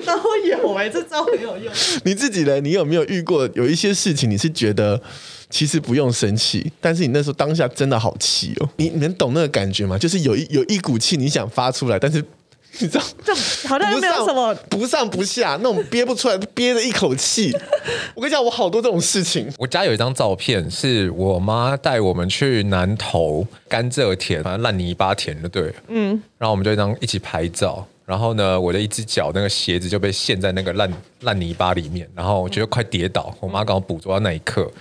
[0.06, 1.74] 都有哎，这招很有用。
[2.04, 2.60] 你自己呢？
[2.62, 5.02] 你有没有遇过有一些事情，你是觉得？
[5.50, 8.70] 其实不用生气，但是你那时候当下真的好气哦。
[8.78, 9.98] 你你能懂那个感觉吗？
[9.98, 12.24] 就是有一有一股气你想发出来，但是
[12.78, 13.34] 你知道，就
[13.68, 17.52] 好像没有什么不上不下那种憋不出来，憋着一口气。
[18.14, 19.52] 我跟你讲，我好多这种事情。
[19.58, 26.10] 我家有一张照片，是我妈带我们去南投甘蔗田，反正烂泥巴田就，对，嗯。
[26.38, 34.72] 然后我们就一张一起拍照，然后呢，我的一只脚那个鞋子就被陷在那个烂烂泥巴里面，然后我觉得快跌倒，我妈刚好捕捉到那一刻。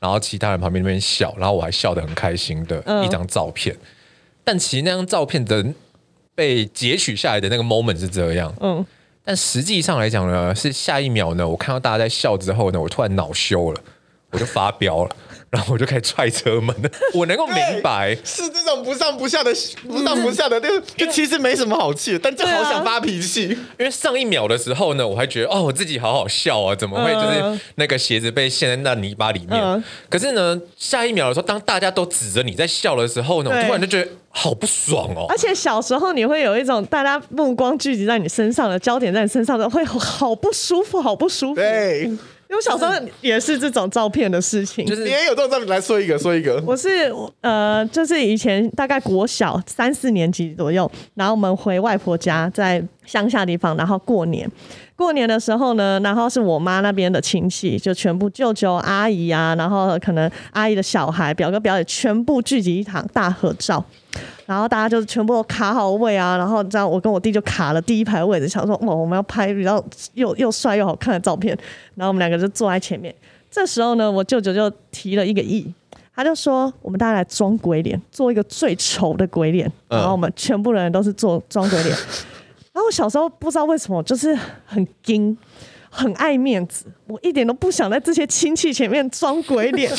[0.00, 3.86] 然后其他人旁边那边笑，然后我还笑得很开心的一张照片，嗯、
[4.42, 5.64] 但其实那张照片的
[6.34, 8.84] 被截取下来的那个 moment 是这样，嗯，
[9.22, 13.80] 但实际上来讲呢，是下一秒呢，我看到大家在笑之后呢，我突然恼羞了，
[14.30, 15.16] 我就发飙了。
[15.50, 16.74] 然后我就开始踹车门，
[17.12, 19.52] 我能够明白是这种不上不下的
[19.88, 23.48] 不上不下的，就就其实没什么好气的，但就好想发脾气。
[23.76, 29.84] 因为上一秒的时候呢，我还觉得哦，我自己好好笑啊，怎么会就是那个鞋子被陷在那泥巴里面？
[30.08, 35.26] 可是呢，下一秒的时候，当大家都指着你在笑的时候呢，我突然就觉得好不爽哦。
[35.28, 41.56] 而且小时候你会有一种大家目光聚集在你身上的焦点在你身上的，会好不舒服，好不舒服。
[41.56, 42.08] 对。
[42.50, 46.60] 因为我小时候也是这种照片的事情，就是你也有这种照片，来说一个，说一个。
[46.66, 46.88] 我是
[47.42, 54.50] 呃，就是以前大概国小三四年级左右，然后我们回外婆家，在乡下地方，然后过年。
[54.96, 63.82] 过年的时候呢，然后是我妈那边的亲戚，就全部舅舅阿姨啊，然后可能阿姨的小孩、表哥表姐全部聚集一堂大合照。
[64.46, 71.56] 然后大家就全部都卡好位啊，然后这样我跟我弟就卡了第一排位置，想说哇，我们要拍比较又又帅又好看的照片。
[71.94, 73.14] 然后我们两个就坐在前面。
[73.50, 75.72] 这时候呢，我舅舅就提了一个亿，
[76.14, 79.70] 他就说我们大家来装鬼脸，做一个最丑的鬼脸。
[79.88, 81.96] 然后我们全部人都是做装鬼脸。
[82.72, 85.36] 然后我小时候不知道为什么就是很惊，
[85.90, 89.92] 很爱面子，我一点都不想在这些亲戚前面装鬼脸。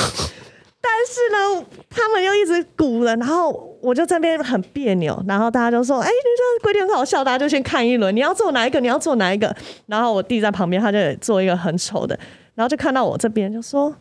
[0.84, 8.80] 但是呢，他们又一直鼓了，然后我就在那边很别扭，然后大家就说：“哎、你这鬼脸很好笑。”大家就先看一轮，你要做哪一个？
[8.80, 9.56] 你要做哪一个？
[9.86, 12.18] 然后我弟在旁边，他就做一个很丑的，
[12.56, 13.96] 然后就看到我这边就说：“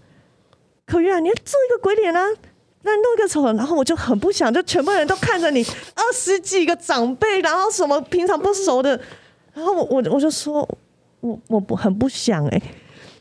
[0.86, 2.24] 可月啊，你要做一个鬼脸啊，
[2.82, 5.62] 那弄一个丑的。”然后我就很不想，就全部人都看着你，
[5.94, 8.98] 二十几个长辈，然后什么平常不熟的，
[9.52, 10.66] 然后我我我就说
[11.20, 12.62] ：“我我不很不想哎、”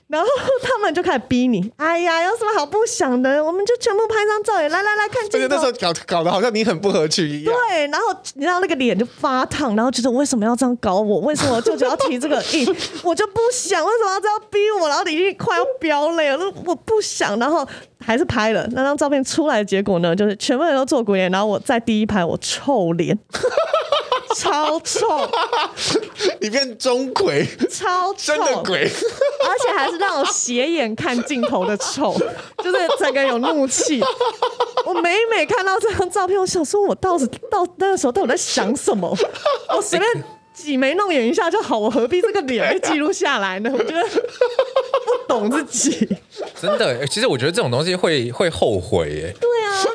[0.12, 0.28] 然后
[0.64, 3.44] 他们就开始逼你，哎呀，有什么好不想的？
[3.44, 5.38] 我们就全部拍张照，来来来看镜头。
[5.38, 7.54] 而且那时候搞搞得好像你很不合群一样。
[7.54, 11.20] 对，然后你知道那个脸就发烫，然后觉得为什么要这样搞我？
[11.20, 12.68] 为什么我舅舅要提这个意？
[13.04, 14.88] 我就不想，为什么要这样逼我？
[14.90, 17.64] 然后你已经快要飙泪了，我不想，然后
[18.04, 23.16] 还是拍了那张照片出来的结果呢，就是全部人都做鬼脸，然后我在第一排我臭脸。
[24.36, 25.30] 超臭！
[26.40, 32.16] 你变钟馗，超臭真的鬼，而且还是那种斜眼看镜头的臭，
[32.64, 34.02] 就是整个有怒气。
[34.86, 39.16] 我每每看到这张照片，我想说，我到底到那个时候到底在想什么？
[39.76, 40.24] 我随便
[40.54, 43.72] 挤眉弄眼一下就好，我何必这个脸被记录下来呢？
[43.74, 46.08] 我觉得不懂自己，
[46.60, 47.06] 真的。
[47.08, 49.36] 其实我觉得这种东西会会后悔耶。
[49.40, 49.86] 对啊，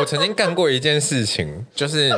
[0.00, 2.10] 我曾经干过一件事情，就是。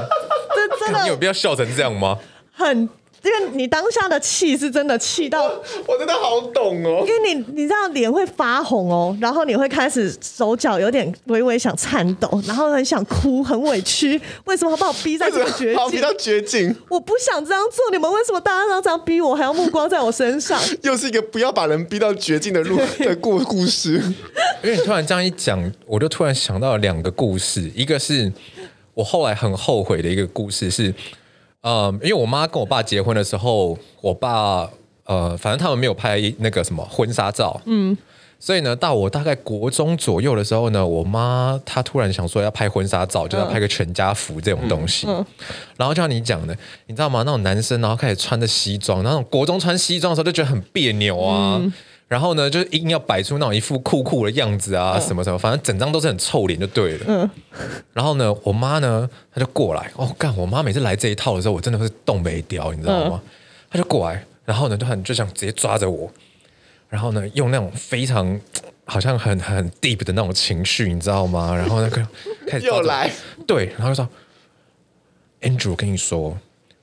[1.03, 2.19] 你有必要笑成这样吗？
[2.55, 2.89] 很，
[3.25, 7.05] 因为你当下的气是真的气到我，我真的好懂哦。
[7.07, 14.21] 因为你你知道脸会发红哦，然后你会开始手脚有点微微想颤抖，然后很想哭，很委屈。
[14.45, 15.91] 为什么要把我逼在这个绝境？
[15.91, 16.77] 逼到绝境！
[16.89, 20.61] 我不想这样做，你们为什么大家都这样逼我，还要目光在我身上？
[20.83, 23.95] 又是一个不要把人逼到绝境的路的故故事。
[24.63, 28.31] 因为你突然这样一讲，我就突然想到了两个故事，一个是。
[28.95, 30.95] 我后来很后悔的一个故事是，
[31.63, 34.69] 嗯，因为我妈跟我爸结婚的时候，我爸
[35.05, 37.97] 呃，反正他们没有拍那个什么婚纱照，嗯，
[38.39, 45.27] 所以呢，到我大概国中左右的时候呢，我妈她突然想说要拍婚纱照，就要拍个全家福这种东西，嗯嗯、
[45.77, 47.23] 然后就像你讲的，你知道吗？
[47.25, 51.59] 那种男生然后开始穿着西装，那种国中穿西装的时候就觉得很别扭啊。
[51.61, 51.73] 嗯
[52.13, 57.07] 然后呢，就是硬要摆出那种一副酷酷的样子啊，什么什么，反正整张都是很臭脸就对了。
[57.09, 57.31] 嗯。
[57.95, 60.37] 然后呢，我妈呢，她就过来，哦，干！
[60.37, 63.23] 我妈每次来这一套的时候，我真的会冻没掉，你知道吗？
[63.71, 66.13] 她就过来，然后呢，就很就想直接抓着我，
[66.91, 68.39] 然后呢，用那种非常
[68.85, 71.57] 好像很很 deep 的那种情绪，你知道吗？
[71.57, 72.07] 然后那个
[72.47, 73.11] 开始又来，
[73.47, 74.07] 对，然后就说
[75.41, 76.37] ：“Andrew，我跟你说，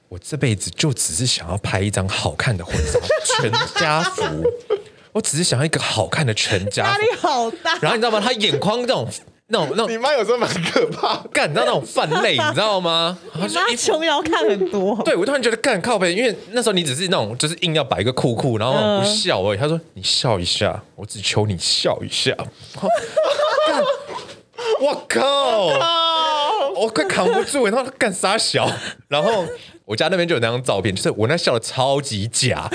[0.07, 2.99] 我这辈子就只是想要拍一张好看的婚纱，
[3.39, 4.23] 全家福。”
[5.11, 7.77] 我只是想要一个好看的全家，压力好大。
[7.81, 8.21] 然后你知道吗？
[8.23, 9.07] 他眼眶那种、
[9.47, 11.17] 那种、那种，你妈有时候蛮可怕。
[11.33, 13.17] 干，你知道那种泛泪，你知道吗？
[13.33, 15.01] 你妈琼瑶看很多。
[15.03, 19.57] 对，我突然觉得干靠背，因为那时候你只是那种，就是硬要摆一个酷酷，然后不笑而已。
[19.57, 22.31] 他说：“你笑一下，我只求你笑一下。”
[23.67, 23.83] 干，
[24.81, 25.69] 我靠！
[26.75, 28.69] 我快扛不住，然后干傻小？
[29.09, 29.45] 然后
[29.85, 32.69] 我家那边就有那张照片，就是我那笑的超级假。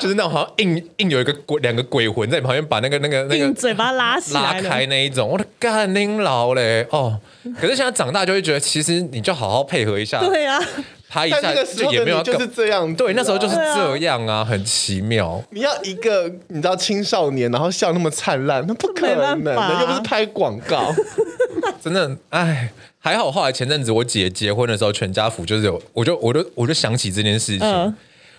[0.00, 6.86] 就是那种好像硬硬有一个鬼两个鬼魂在你旁边把那个那个那个嘴巴拉起拉开那一种，我的干您老嘞。
[6.90, 7.18] 哦！
[7.60, 10.60] 可是现在长大就会觉得，其实你就好好配合一下，对啊，
[11.08, 15.42] 拍一下就也没有就是这样，对，那时候就是这样啊，很奇妙。
[15.50, 20.94] 你要一个你知道青少年，然后笑那么灿烂，那不可能的，又不是拍广告，
[21.82, 27.94] 真的哎，还好后来前阵子我姐结婚的时候，全家福就是有，我就我就我就想起这件事情。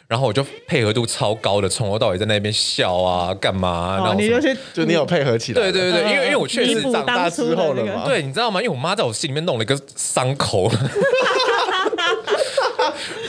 [0.09, 3.97] 然后我就配合度超高的，从头到尾在那边笑啊，干嘛、啊？
[4.01, 4.39] 然后你就
[4.73, 5.61] 就你有配合起来？
[5.61, 8.05] 对对对，因为因为我确实长大之后了嘛。
[8.05, 8.59] 对，你知道吗？
[8.59, 10.67] 因为我妈在我心里面弄了一个伤口，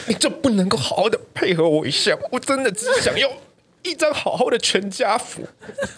[0.06, 2.16] 你就不能够好好的配合我一下？
[2.32, 3.30] 我真的只是想要
[3.82, 5.42] 一张好好的全家福，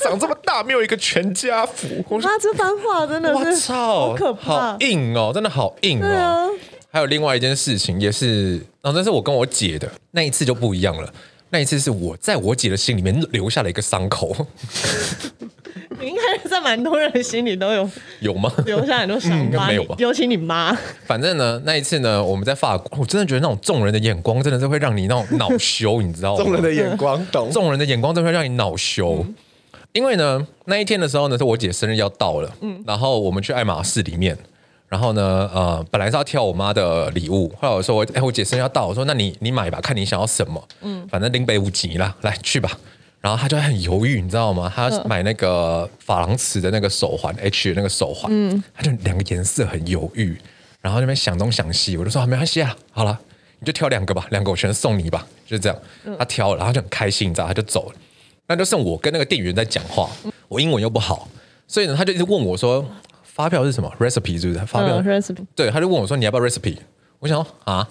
[0.00, 1.86] 长这么大没有一个全家福。
[2.08, 6.50] 我妈这番话真的是，我操，好可怕，好硬哦，真的好硬哦。
[6.90, 11.12] 还有另外一件事情，也是，然后那是我跟我姐的那一次就不一样了。
[11.52, 14.34] 那一次是我在我姐的心里面留下了一个伤口。
[16.00, 17.88] 你应该在蛮多人的心里都有
[18.20, 18.50] 有吗？
[18.64, 19.94] 留下很多伤疤，没有吧？
[19.98, 20.76] 尤其你妈。
[21.04, 26.42] 反正呢，那一次呢，我们在法国，我真的觉得那种众人的眼光真的是会让你那种恼羞，你知道吗？
[26.42, 27.50] 众人的眼光，懂？
[27.50, 29.24] 众人的眼光真的会让你恼羞。
[29.28, 29.34] 嗯、
[29.92, 34.36] 因为呢，那一天的时候呢，是我姐生日要到了，嗯，然后我们去爱马仕里面。
[34.92, 42.70] 然后呢，呃，本来是要挑我妈的礼物，后来我说我，哎，我姐生日要到，我说那你你买吧，看你想要什么，嗯，反正林北五级啦， 来去吧。
[43.22, 44.70] 然后她就很犹豫，你知道吗？
[44.76, 50.36] 她买那个珐琅瓷的那个手环，H 的那个手环，嗯，她就两个颜色很犹豫，
[50.82, 53.18] 然后那边想东想西，我就说、啊、没关系啊，好了，
[53.60, 55.78] 你就挑两个吧，两个我全送你吧，就这样。
[56.18, 57.94] 她挑了，然后就很开心，你知道，她就走了。
[58.46, 60.10] 那就剩我跟那个店员在讲话，
[60.48, 61.26] 我英文又不好，
[61.66, 62.84] 所以呢，他就一直问我说。
[63.34, 64.58] 发票是什么？recipe 是不是？
[64.66, 65.46] 发票、uh, recipe。
[65.56, 66.76] 对，他就问我说：“你要不要 recipe？”
[67.18, 67.88] 我想说啊，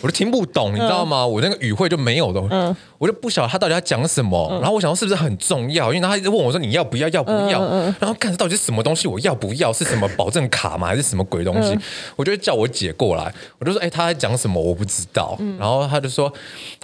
[0.00, 4.50] 我都听不懂，你知道吗？Uh, 我那个语汇就没有东西，嗯我就不晓得他到底要讲什么。
[4.50, 5.94] Uh, 然后我想说是不是很重要？
[5.94, 7.08] 因为他一直问我说：“你要不要？
[7.10, 9.06] 要不要？” uh, uh, 然后看到底是什么东西？
[9.06, 9.72] 我要不要？
[9.72, 10.88] 是什么保证卡吗？
[10.88, 11.80] 还是什么鬼东西？Uh,
[12.16, 14.60] 我就叫我姐过来，我就说：“哎、欸，他在讲什么？
[14.60, 16.32] 我不知道。” uh, 然后他就说：“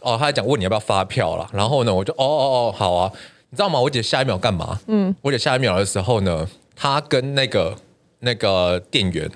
[0.03, 3.11] 哦，他在讲问你要不要发票了。”然后呢，我就：“哦哦哦，好啊。”
[3.51, 3.81] 你知道吗？
[3.81, 4.79] 我姐下一秒干嘛？
[4.89, 7.75] 嗯，我姐下一秒的时候呢，她跟那个
[8.21, 9.31] 那个店员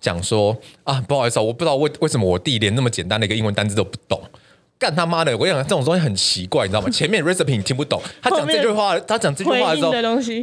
[0.00, 4.20] 讲说啊，不好意思，啊我不知道为为什么我弟连那么简单的一个英文单字都不懂。
[4.78, 5.32] 干他妈的！
[5.32, 6.90] 我跟你讲，这种东西很奇怪，你知道吗？
[6.90, 9.90] 前面 recipe 你听不懂，他讲这句话，他讲这句话的时候，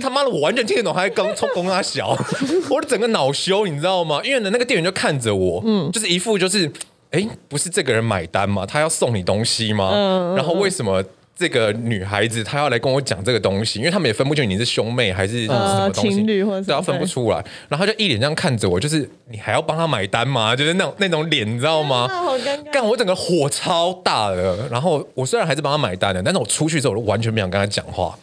[0.01, 2.17] 他妈的我完全听得懂，他还刚从公他小，
[2.71, 4.21] 我的整个恼羞，你知道吗？
[4.23, 6.67] 因为呢，那个店员就看着我，嗯，就是一副就是，
[7.11, 8.65] 哎，不是这个人买单吗？
[8.65, 9.91] 他要送你东西吗？
[9.93, 11.03] 嗯，然后为什么？
[11.36, 17.43] 这个女孩子她要来跟我讲这个东西，因为他们也分不清你是兄妹还是什么东西，情侣或者对，分不出来。
[17.67, 20.55] 然后就一脸这样看着我，就是你还要帮她买单吗？
[20.55, 22.07] 就是那种那种脸，你知道吗？
[22.13, 22.71] 好尴尬。
[22.71, 24.67] 干我整个火超大的。
[24.69, 28.17] 然后我虽然还是帮她买单的，但是我出去之后我就完全不想跟她讲话。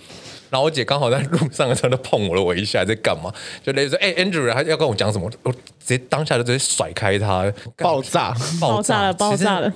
[0.48, 3.32] 然后我姐刚好在路上的时候就碰我了我一下，在干嘛？
[3.64, 5.30] 就类似说，哎，Andrew，他要跟我讲什么？
[5.44, 9.72] 我直接当下就直接甩开他，爆炸，爆炸了，爆炸了。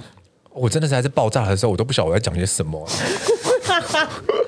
[0.55, 2.89] 我真的是还是爆炸的时候，我都不晓得我在讲些什么。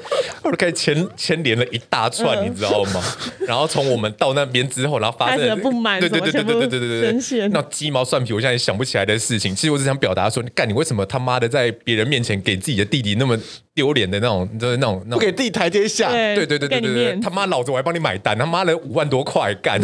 [0.47, 3.03] 我就开始牵牵连了一大串，你知道吗？
[3.47, 9.55] 然后从我们到那边之后，然后发生了不满，对对对对对对对对对，那鸡毛蒜皮，我现在也想不起来的事情。
[9.55, 13.39] 其实我只想表达说，你干，你为什么他妈的在别人面前给自己的弟弟那么
[13.75, 16.11] 丢脸的那种，就是那种不给自己台阶下？
[16.11, 19.81] 对对对对对对，他妈老子我还帮你买单，他妈的五万多块干。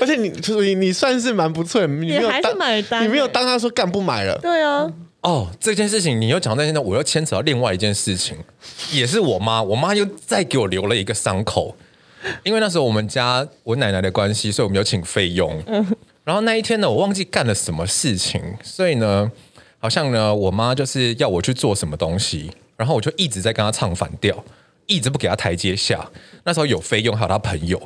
[0.00, 0.32] 而且你
[0.62, 4.90] 你你算是蛮不错，你没有还是买单，你没有当他说干不买了，对啊。
[5.26, 8.36] 哦，这件事情你又讲到现在，我又牵扯到另外一件事情，
[8.92, 11.74] 也是我妈，我妈又再给我留了一个伤口，
[12.44, 15.60] 因为那时候我们家我奶奶的关系，所以我们有请费用。
[16.22, 19.28] 然后那一天呢，我忘记干了什么事情，所以呢，
[19.80, 24.44] 好像呢，我妈就是要我去做什么东西，然后我就一直在跟她唱反调，
[24.86, 26.08] 一直不给她台阶下。
[26.44, 27.82] 那时候有费用，还有她朋友，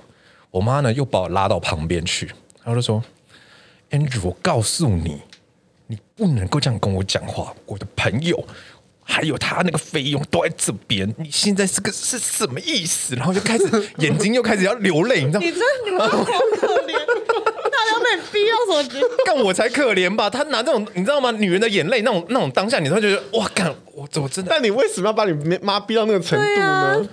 [0.51, 2.27] 我妈呢又把我拉到旁边去，
[2.63, 3.03] 然后就说
[3.91, 5.23] ：“Andrew，我告诉你。”
[5.91, 8.47] 你不能够这样跟我讲话，我的朋友
[9.03, 13.17] 还有他那个费用都在这边，你现在是个是什么意思？
[13.17, 13.65] 然后就开始
[13.99, 15.41] 眼睛又开始要流泪，你知道？
[15.43, 16.33] 你真你们好可
[16.87, 16.95] 怜，
[17.73, 19.25] 他要被逼到什么地步？
[19.27, 20.31] 干我才可怜吧？
[20.31, 21.33] 他拿这种你知道吗？
[21.33, 24.49] 女人的眼泪那种那种当下，你会觉得哇干我怎么真的？
[24.49, 27.09] 但你为什么要把你妈逼到那个程度呢？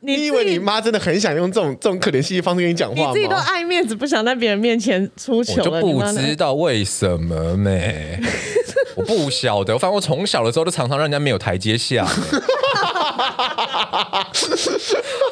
[0.00, 3.08] 你以为你妈真的很想用这种这种可怜兮兮方式跟你讲话吗？
[3.08, 5.56] 你自己都爱面子，不想在别人面前出糗。
[5.58, 8.20] 我就不知道为什么咩，
[8.96, 9.78] 我不晓得。
[9.78, 12.06] 反正我从小的时候都常常让人家没有台阶下。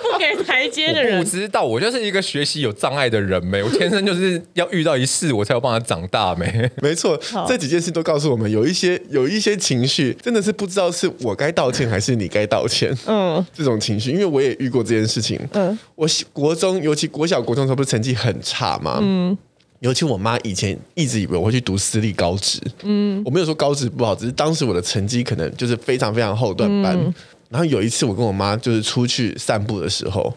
[0.03, 6.71] 不给台阶的人，我不知道，我就是一个学习有障碍的人没，我天生就是要遇到一事，我才有办法长大没。
[6.81, 12.97] 没错，这几件事都告诉我们，有一些有一些情绪，真的是不知道是我该道歉还是你该道歉。
[13.07, 15.39] 嗯，这种情绪，因为我也遇过这件事情。
[15.53, 18.99] 嗯，我国中，尤其国小、国中的时候，不是成绩很差吗？
[19.03, 19.37] 嗯，
[19.81, 22.61] 尤其我妈以前一直以为我会去读私立高职。
[22.83, 26.97] 嗯，我没有说高职不好，只是当时我的成绩可能就是非常非常后段班。
[26.99, 27.15] 嗯
[27.51, 30.33] 然后有一次，我跟我妈就是出去散步的时候，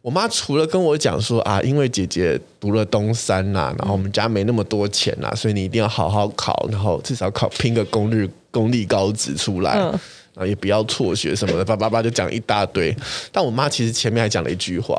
[0.00, 10.00] 我妈除了跟我讲说啊，因为姐姐读了东山呐、啊，然后我们家没那么多钱呐、啊，所以你一定要好好考，然后至少考拼个公立公立高职出来，然
[10.36, 12.96] 后也不要辍学什么的，叭叭叭就讲一大堆。
[13.30, 14.96] 但我妈其实前面还讲了一句话，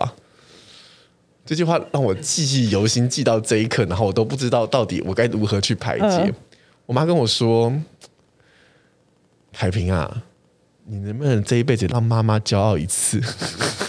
[1.46, 6.34] 这句话让我记忆犹新，记到这一刻，然后我都不知道到底我该如何去排解。
[6.86, 7.74] 我妈跟我说
[9.54, 10.24] ：“海平啊。”
[10.86, 13.18] 你能不能这一辈子让妈妈骄傲一次？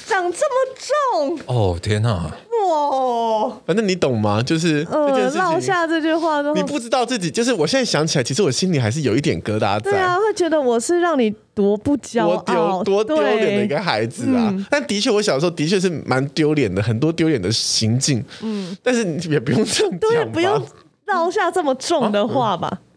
[0.06, 2.32] 长这么重哦，天哪！
[2.66, 4.42] 哇，反正你懂吗？
[4.42, 9.90] 就是这件事情，落下这句话都，你不知道自己，就是我现在想起来，其实我心里还是有一点疙瘩在。
[9.90, 14.48] 对啊，会觉得我是让你多不骄傲、多丢脸的一个孩子啊。
[14.52, 18.24] 嗯、但的确，我小时候的确是蛮丢脸的，很多丢脸的行径。
[18.42, 20.62] 嗯，但是你也不用这样讲，对，不用
[21.06, 22.68] 落下这么重的话吧。
[22.68, 22.88] 啊嗯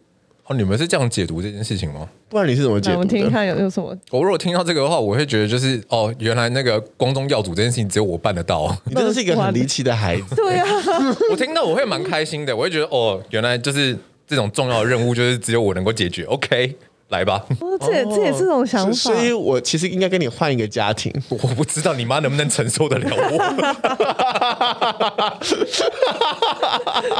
[0.47, 2.07] 哦，你们是这样解读这件事情吗？
[2.29, 2.95] 不然你是怎么解读？
[2.95, 3.95] 我们听听看有有什么。
[4.11, 8.75] 我如果听到这个的话，我会觉得就是哦，原来那个光宗耀祖这件事情只有我办得到。
[8.85, 10.35] 你真的是一个很离奇的孩子。
[10.37, 10.65] 对啊，
[11.31, 13.97] 我听到我会蛮开心的，我会觉得哦，原来就是
[14.27, 16.23] 这种重要的任务就是只有我能够解决。
[16.23, 16.75] OK。
[17.09, 21.13] 来吧，哦，这也这也是这种想法，所以我其实应该跟你换一个家庭。
[21.29, 23.37] 我不知道你妈能不能承受得了我。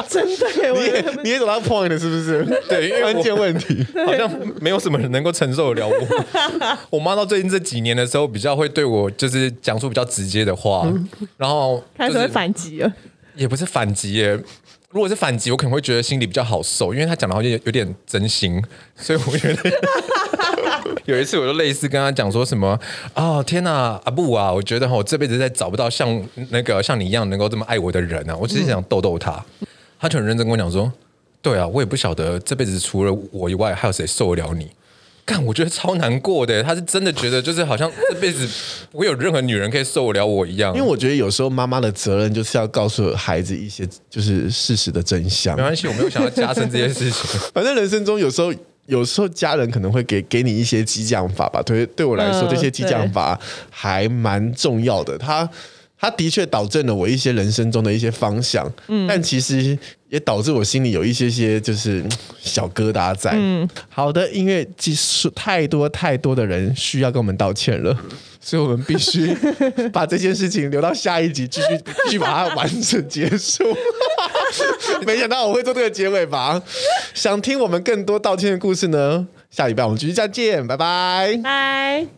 [0.10, 2.44] 真的，你也你也走到 point 了，是不是？
[2.68, 4.30] 对，因为关键问题好像
[4.60, 6.78] 没有什么人能够承受得了我。
[6.92, 11.08] 我妈到最近这几年的时候，比较会对我就是讲出比较直接的话，嗯、
[11.38, 12.94] 然后、就是、开始会反击了，
[13.36, 14.38] 也不是反击耶。
[14.90, 18.64] 如果是反击，我可能会觉得心里比较好受，因为他讲的好像有点真心，
[18.96, 19.70] 所以我觉得
[21.04, 22.80] 有一次我就类似跟他讲说什么
[23.14, 29.44] 哦，天哪，阿布啊，我觉得我这辈子再找不到像那个像你一样能够这么爱我的人啊，我只是想逗逗他，
[30.00, 30.90] 他就很认真跟我讲说，
[31.42, 34.72] 对啊，我也不晓得这辈子除了我以外还有谁受得了你。
[35.28, 36.64] 干，我觉得超难过的。
[36.64, 38.48] 他是真的觉得，就是好像这辈子
[38.90, 40.74] 不会有任何女人可以受得了我一样。
[40.74, 45.56] 因为我觉得有时候妈妈的责任就是要告诉孩子一些就是事实的真相。
[45.58, 47.40] 没关系，我没有想要加深这件事情。
[47.54, 48.54] 反正人生中有时候。
[48.88, 53.38] 有时候家人可能会给给你一些激将法吧，对对我来说，这些激将法
[53.70, 55.18] 还蛮重要的。
[55.18, 55.44] 他
[56.00, 59.78] 他的确导正了我一些人生中的一些方向，嗯，但其实
[60.10, 62.04] 也导致我心里有一些些就是
[62.40, 63.32] 小疙瘩在。
[63.34, 67.98] 嗯，好的，因为其实太多太多的人需要跟我们道歉了。
[68.40, 69.36] 所以我们必须
[69.92, 71.68] 把这件事情留到下一集继续
[72.06, 73.66] 继续把它完整结束。
[75.06, 76.62] 没想到我会做这个结尾吧？
[77.14, 79.28] 想听我们更多道歉的故事呢？
[79.50, 82.17] 下礼拜我们继续再见，拜拜，拜。